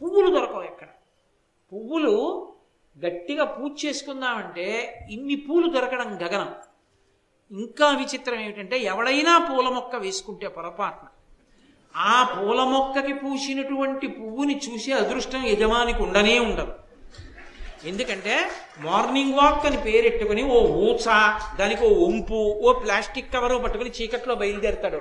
పువ్వులు 0.02 0.34
దొరకవు 0.34 0.62
ఎక్కడ? 0.62 0.88
పువ్వులు 1.72 2.14
గట్టిగా 3.06 3.44
పూజ 3.44 3.84
చేసుకుందామంటే 3.84 4.66
ఇన్ని 5.10 5.36
పూలు 5.36 5.68
దొరకడం 5.68 6.16
గగనం. 6.16 6.54
ఇంకా 7.50 7.88
విచిత్రం 7.88 8.40
ఏమిటంటే 8.40 8.78
ఎవడైనా 8.78 9.38
పూల 9.38 9.68
మొక్క 9.68 9.96
వేసుకుంటే 9.96 10.48
పొరపాటున. 10.48 11.08
ఆ 11.96 12.40
పూల 12.40 12.62
మొక్కకి 12.64 13.12
పూసినటువంటి 13.12 14.08
పువ్వుని 14.08 14.60
చూసే 14.68 14.92
అదృష్టం 14.92 15.46
యజమానికి 15.46 16.02
ఉండనే 16.02 16.38
ఉండదు. 16.38 16.72
ఎందుకంటే 17.86 18.48
మార్నింగ్ 18.80 19.34
వాక్ 19.34 19.66
అని 19.66 19.76
పేరెట్టుకుని 19.76 20.42
ఓ 20.42 20.60
ఊచ 20.60 21.32
దానికి 21.58 21.84
ఓ 21.84 21.88
ఉంపు 21.88 22.34
ఓ 22.34 22.72
ప్లాస్టిక్ 22.72 23.32
కవర్ 23.32 23.64
పట్టుకుని 23.64 23.90
చీకట్లో 23.90 24.34
బయలుదేరుతాడు 24.34 25.00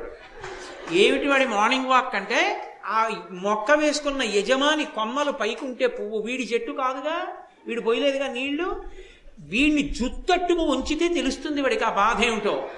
ఏమిటి 0.94 1.28
వాడి 1.28 1.46
మార్నింగ్ 1.46 1.86
వాక్ 1.86 2.16
అంటే? 2.16 2.62
ఆ 2.86 3.10
మొక్క 3.32 3.72
వేసుకున్న 3.72 4.24
యజమాని 4.24 4.86
కొమ్మలు 4.86 5.32
పైకుంటే 5.32 5.88
పువ్వు. 5.88 6.20
వీడి 6.20 6.44
చెట్టు 6.44 6.72
కాదుగా 6.72 7.28
వీడు 7.68 7.82
పోయలేదుగా 7.82 8.28
నీళ్ళు? 8.28 8.84
వీడిని 9.40 9.82
జుత్తట్టుకు 9.82 10.62
ఉంచితే 10.62 11.08
తెలుస్తుంది 11.08 11.62
వాడికి 11.62 11.84
ఆ 11.84 11.90
బాధ 11.90 12.26
ఏమిటో. 12.26 12.70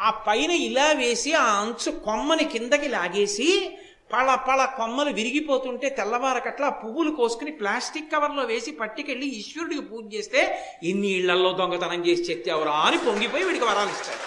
ఆ 0.00 0.10
పైన 0.10 0.50
ఇలా 0.50 0.92
వేసి 0.92 1.32
ఆ 1.32 1.42
అంచు 1.42 1.90
కొమ్మని 1.90 2.44
కిందకి 2.44 2.88
లాగేసి 2.88 3.78
పళ 4.12 4.34
పళ 4.34 4.64
కొమ్మలు 4.64 5.10
విరిగిపోతుంటే 5.10 5.88
తెల్లవారకట్లా 5.88 6.68
పువ్వులు 6.68 7.10
కోసుకుని 7.10 7.52
ప్లాస్టిక్ 7.52 8.12
కవర్లో 8.12 8.42
వేసి 8.42 8.70
పట్టుకెళ్ళి 8.70 9.26
ఈశ్వరుడికి 9.26 9.82
పూజ 9.82 10.14
చేస్తే 10.14 10.40
ఇన్ని 10.82 11.08
ఇళ్ళల్లో 11.08 11.52
దొంగతనం 11.52 12.06
చేసి 12.06 12.22
చెత్తేవరా 12.30 12.72
అని 12.72 12.98
పొంగిపోయి 12.98 13.44
వీడికి 13.44 13.64
వరాలు 13.64 13.88
ఇస్తాడు. 13.88 14.22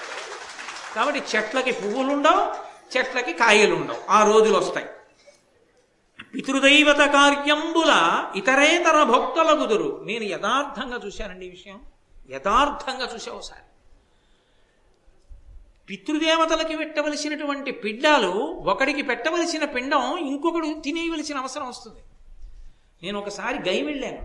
కాబట్టి 0.95 1.21
చెట్లకి 1.35 1.71
పువ్వులు 1.71 2.11
ఉండవు 2.11 2.41
చెట్లకి 2.97 3.33
కాయలు 3.33 3.75
ఉండవు 3.75 3.97
ఆ 4.09 4.19
రోజులు 4.31 4.57
వస్తాయి. 4.57 4.87
పితృదైవత 6.35 7.01
కార్యంబుల 7.09 7.91
ఇతరేతర 8.35 9.03
భక్తుల 9.03 9.51
కుదురు 9.59 10.03
నేను 10.03 10.23
యథార్థంగా 10.23 10.99
చూశానండి 11.05 11.45
ఈ 11.45 11.49
విషయం. 11.49 11.79
యథార్థంగా 12.29 13.05
చూసా 13.13 13.31
ఒకసారి. 13.31 13.65
పితృదేవతలకి 15.89 16.75
పెట్టవలసినటువంటి 16.77 17.71
పిండాలు 17.71 18.27
ఒకడికి 18.65 19.01
పెట్టవలసిన 19.01 19.65
పిండం 19.65 20.17
ఇంకొకడు 20.17 20.81
తినేయవలసిన 20.81 21.37
అవసరం 21.37 21.67
వస్తుంది. 21.67 21.99
నేను 23.03 23.19
ఒకసారి 23.19 23.69
గై 23.69 23.81
వెళ్ళాను. 23.81 24.21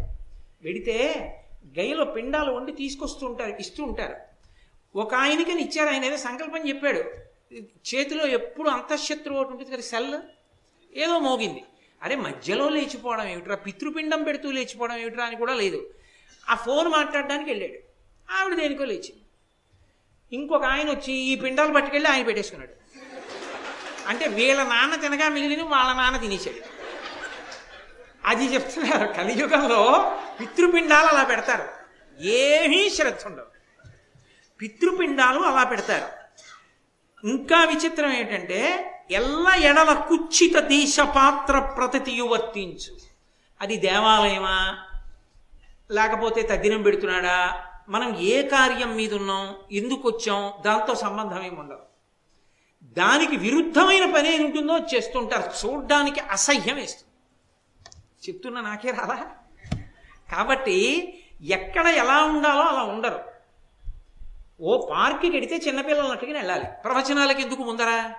వెడితే 0.63 1.25
గైలో 1.79 2.05
పిండాలు 2.05 2.53
వండి 2.53 2.73
తీసుకొస్తూ 2.73 3.27
ఉంటారు 3.27 3.57
ఇస్తూ 3.61 3.85
ఉంటారు 3.85 4.17
ఒక 4.99 5.15
ఆయనకని 5.15 5.63
ఇచ్చారు 5.63 5.89
ఆయన 5.89 6.05
ఏదో 6.05 6.17
సంకల్పం 6.17 6.69
చెప్పాడు. 6.69 6.99
చేతిలో 7.55 8.27
ఎప్పుడు 8.27 8.69
అంతఃశత్రువు 8.69 9.39
ఒకటి 9.39 9.53
ఉంటుంది 9.53 9.73
కదా 9.73 9.83
సెల్? 9.83 10.15
ఏదో 10.97 11.19
మోగింది. 11.19 11.65
అరే 12.03 12.17
మధ్యలో 12.17 12.69
లేచిపోవడం 12.69 13.27
ఏమిట్రా? 13.27 13.57
పితృపిండం 13.57 14.23
పెడుతూ 14.23 14.51
లేచిపోవడం 14.51 14.97
ఏమిట్రా 14.97 15.25
అని 15.25 15.37
కూడా 15.37 15.55
లేదు. 15.55 15.91
ఆ 16.49 16.55
ఫోన్ 16.55 16.89
మాట్లాడడానికి 16.89 17.51
వెళ్ళాడు. 17.51 17.79
ఆవిడ 18.33 18.55
దేనికో 18.55 18.85
లేచింది. 18.85 19.20
ఇంకొక 20.33 20.65
ఆయన 20.65 20.91
వచ్చి 20.91 21.13
ఈ 21.13 21.37
పిండాలు 21.37 21.73
పట్టుకెళ్ళి 21.73 22.09
ఆయన 22.11 22.25
పెట్టేసుకున్నాడు. 22.25 22.73
అంటే 24.09 24.29
వీళ్ళ 24.29 24.63
నాన్న 24.63 24.95
తినగా 24.95 25.29
మిగిలిన 25.29 25.63
వాళ్ళ 25.63 25.93
నాన్న 25.93 26.17
తినేసాడు 26.17 26.81
అది 28.25 28.55
చెప్తున్నారు 28.55 29.13
కలియుగంలో 29.13 30.17
పితృపిండాలు 30.41 31.07
అలా 31.07 31.25
పెడతారు. 31.25 31.69
ఏమీ 32.23 32.91
శ్రద్ధ 32.91 33.27
ఉండవు 33.27 33.47
పితృపిండాలు 34.61 35.41
అలా 35.41 35.65
పెడతారు. 35.65 36.09
ఇంకా 37.27 37.65
విచిత్రం 37.65 38.13
ఏంటంటే 38.13 38.61
ఎల్ల 39.11 39.49
ఎడల 39.59 39.93
కుచ్చిత 40.09 40.59
దేశ 40.59 41.01
పాత్ర 41.01 41.59
ప్రతియు 41.59 42.25
వర్తించు 42.25 42.97
అది 43.61 43.77
దేవాలయమా? 43.77 44.79
లేకపోతే 45.91 46.43
తద్దినం 46.43 46.83
పెడుతున్నాడా? 46.83 47.67
మనం 47.91 48.17
ఏ 48.17 48.49
కార్యం 48.49 48.97
మీద 48.97 49.15
ఉన్నాం 49.15 49.57
ఎందుకు 49.73 50.09
వచ్చాం 50.09 50.53
దాంతో 50.67 50.95
సంబంధం 50.95 51.43
ఏమి 51.43 51.61
ఉండదు. 51.61 51.79
దానికి 52.83 53.37
విరుద్ధమైన 53.37 54.15
పని 54.15 54.35
ఏమి 54.35 54.45
ఉంటుందో 54.45 54.79
చేస్తుంటారు. 54.79 55.67
చూడ్డానికి 55.67 56.21
అసహ్యం 56.21 56.77
వేస్తుంది. 56.77 57.11
చెప్తున్నా 58.29 58.61
నాకే 58.61 58.91
రాదా? 58.91 59.27
కాబట్టి 60.33 61.15
ఎక్కడ 61.43 61.87
ఎలా 61.87 62.25
ఉండాలో 62.25 62.63
అలా 62.63 62.83
ఉండరు. 62.83 63.21
ఓ 64.61 64.89
పార్క్కి 64.91 65.31
వెడితే 65.31 65.57
చిన్నపిల్లలు 65.57 66.09
అట్టుకుని 66.09 66.39
వెళ్ళాలి. 66.39 66.65
ప్రవచనాలకు 66.85 67.41
ఎందుకు 67.41 67.63
ముందరా? 67.63 68.15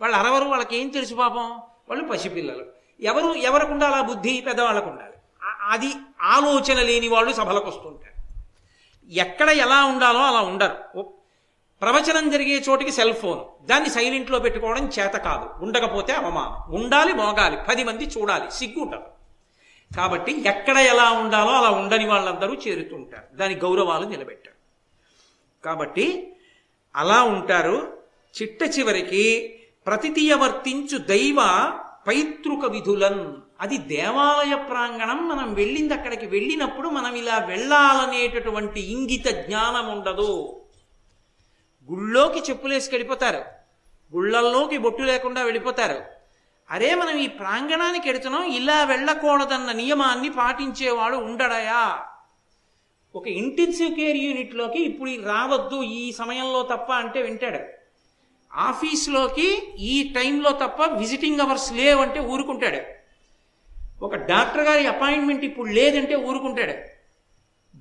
వాళ్ళు 0.00 0.16
అరవరు 0.16 0.44
వాళ్ళకి 0.44 0.76
ఏం 0.76 0.88
తెలుసు 0.88 1.14
పాపం? 1.14 1.50
వాళ్ళు 1.88 2.04
పసిపిల్లలు. 2.04 2.66
ఎవరు 3.00 3.34
ఎవరికి 3.34 3.72
ఉండాలి 3.72 3.94
ఆ 3.94 4.00
బుద్ధి? 4.00 4.40
పెద్దవాళ్ళకు 4.40 4.90
ఉండాలి. 4.90 5.14
అది 5.44 5.92
ఆలోచన 6.22 6.82
లేని 6.82 7.08
వాళ్ళు 7.08 7.32
సభలకు 7.32 7.68
వస్తుంటారు. 7.68 8.17
ఎక్కడ 9.08 9.48
ఎలా 9.48 9.84
ఉండాలో 9.84 10.20
అలా 10.20 10.40
ఉండరు. 10.40 11.02
ప్రవచనం 11.80 12.30
జరిగే 12.30 12.64
చోటికి 12.68 12.92
సెల్ 12.92 13.14
ఫోన్. 13.14 13.66
దాన్ని 13.66 13.90
సైలెంట్లో 13.90 14.38
పెట్టుకోవడం 14.38 14.84
చేత 14.84 15.12
కాదు. 15.12 15.64
ఉండకపోతే 15.64 16.12
అవమానం. 16.12 16.74
ఉండాలి 16.74 17.12
మోగాలి. 17.12 17.58
పది 17.68 17.84
మంది 17.84 18.04
చూడాలి. 18.04 18.50
సిగ్గు 18.50 18.80
ఉండదు. 18.84 19.02
కాబట్టి 19.96 20.48
ఎక్కడ 20.48 20.76
ఎలా 20.76 21.10
ఉండాలో 21.10 21.50
అలా 21.50 21.70
ఉండని 21.70 22.06
వాళ్ళందరూ 22.06 22.54
చేరుతుంటారు. 22.54 23.36
దాని 23.36 23.54
గౌరవాలు 23.54 24.06
నిలబెట్టారు. 24.06 24.56
కాబట్టి 25.64 26.36
అలా 26.96 27.22
ఉంటారు. 27.22 27.98
చిట్ట 28.42 28.78
చివరికి 28.78 29.54
ప్రతితీయ 29.86 30.34
వర్తించు 30.34 30.98
దైవ 30.98 31.36
పైతృక 32.08 32.70
విధులన్. 32.70 33.36
అది 33.60 33.78
దేవాలయ 33.78 34.54
ప్రాంగణం 34.56 35.28
మనం 35.28 35.54
వెళ్ళింది 35.54 35.94
అక్కడికి 35.94 36.26
వెళ్ళినప్పుడు 36.26 36.88
మనం 36.88 37.14
ఇలా 37.14 37.38
వెళ్ళాలనేటటువంటి 37.38 38.80
ఇంగిత 38.80 39.26
జ్ఞానం 39.26 39.86
ఉండదు. 39.86 40.60
గుళ్ళోకి 41.90 42.40
చెప్పులేసి 42.50 42.94
గడిపోతారు 42.94 43.44
గుళ్ళల్లోకి 44.14 44.78
బొట్టు 44.78 45.02
లేకుండా 45.02 45.42
వెళ్ళిపోతారు. 45.42 46.04
అరే 46.70 46.94
మనం 46.94 47.18
ఈ 47.18 47.26
ప్రాంగణానికి 47.26 48.08
ఎడుతున్నాం 48.08 48.44
ఇలా 48.44 48.84
వెళ్ళకూడదన్న 48.84 49.72
నియమాన్ని 49.72 50.28
పాటించేవాడు 50.28 51.16
ఉండడయా? 51.16 52.06
ఒక 53.14 53.28
ఇంటెన్సివ్ 53.28 53.94
కేర్ 53.94 54.16
యూనిట్లోకి 54.16 54.82
ఇప్పుడు 54.82 55.10
రావద్దు 55.10 55.82
ఈ 55.82 56.12
సమయంలో 56.12 56.62
తప్ప 56.62 56.92
అంటే 56.92 57.22
వింటాడు. 57.22 57.58
ఆఫీస్లోకి 58.54 59.72
ఈ 59.78 60.12
టైంలో 60.12 60.52
తప్ప 60.52 60.82
విజిటింగ్ 60.82 61.40
అవర్స్ 61.40 61.72
లేవంటే 61.72 62.20
ఊరుకుంటాడు. 62.20 62.97
ఒక 64.02 64.14
డాక్టర్ 64.14 64.64
గారి 64.64 64.86
అపాయింట్మెంట్ 64.86 65.44
ఇప్పుడు 65.44 65.70
లేదంటే 65.70 66.14
ఊరుకుంటాడు. 66.14 66.98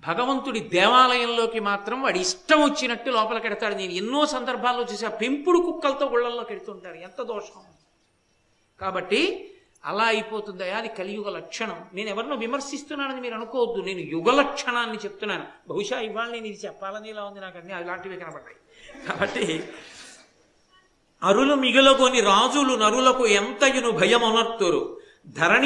భగవంతుడి 0.08 0.60
దేవాలయంలోకి 0.60 1.60
మాత్రం 1.60 2.02
వాడి 2.02 2.20
ఇష్టం 2.20 2.62
వచ్చినట్టు 2.62 3.10
లోపలికి 3.10 3.48
ఎడతాడు 3.48 3.76
నేను 3.76 3.92
ఎన్నో 3.92 4.26
సందర్భాల్లో 4.26 4.84
చూసా 4.84 5.10
పెంపుడు 5.10 5.60
కుక్కలతో 5.60 6.06
గుళ్ళల్లోకి 6.06 6.54
ఎడుతుంటారు 6.54 6.96
ఎంత 6.96 7.22
దోషం. 7.22 7.62
కాబట్టి 8.82 9.52
అలా 9.86 10.04
అయిపోతుందయా 10.04 10.78
అది 10.78 10.88
కలియుగ 10.88 11.30
లక్షణం. 11.30 11.86
నేను 11.94 12.10
ఎవరినో 12.10 12.36
విమర్శిస్తున్నానని 12.36 13.22
మీరు 13.22 13.34
అనుకోవద్దు. 13.34 13.82
నేను 13.82 14.00
యుగ 14.00 14.32
లక్షణాన్ని 14.32 14.98
చెప్తున్నాను. 14.98 15.46
బహుశా 15.70 16.00
ఇవాళ 16.00 16.30
నేను 16.30 16.46
ఇది 16.46 16.60
చెప్పాలని 16.66 17.10
ఇలా 17.10 17.24
ఉంది 17.24 17.40
నాకు 17.40 17.58
అన్ని 17.58 17.74
అలాంటివి 17.74 18.18
కనబడ్డాయి. 18.18 18.60
కాబట్టి 19.08 19.64
అరులు 21.24 21.54
మిగులగొని 21.54 22.22
రాజులు 22.22 22.74
నరులకు 22.76 23.28
ఎంతయును 23.28 23.92
భయమునర్తురు. 23.92 25.02
ధరణి 25.28 25.66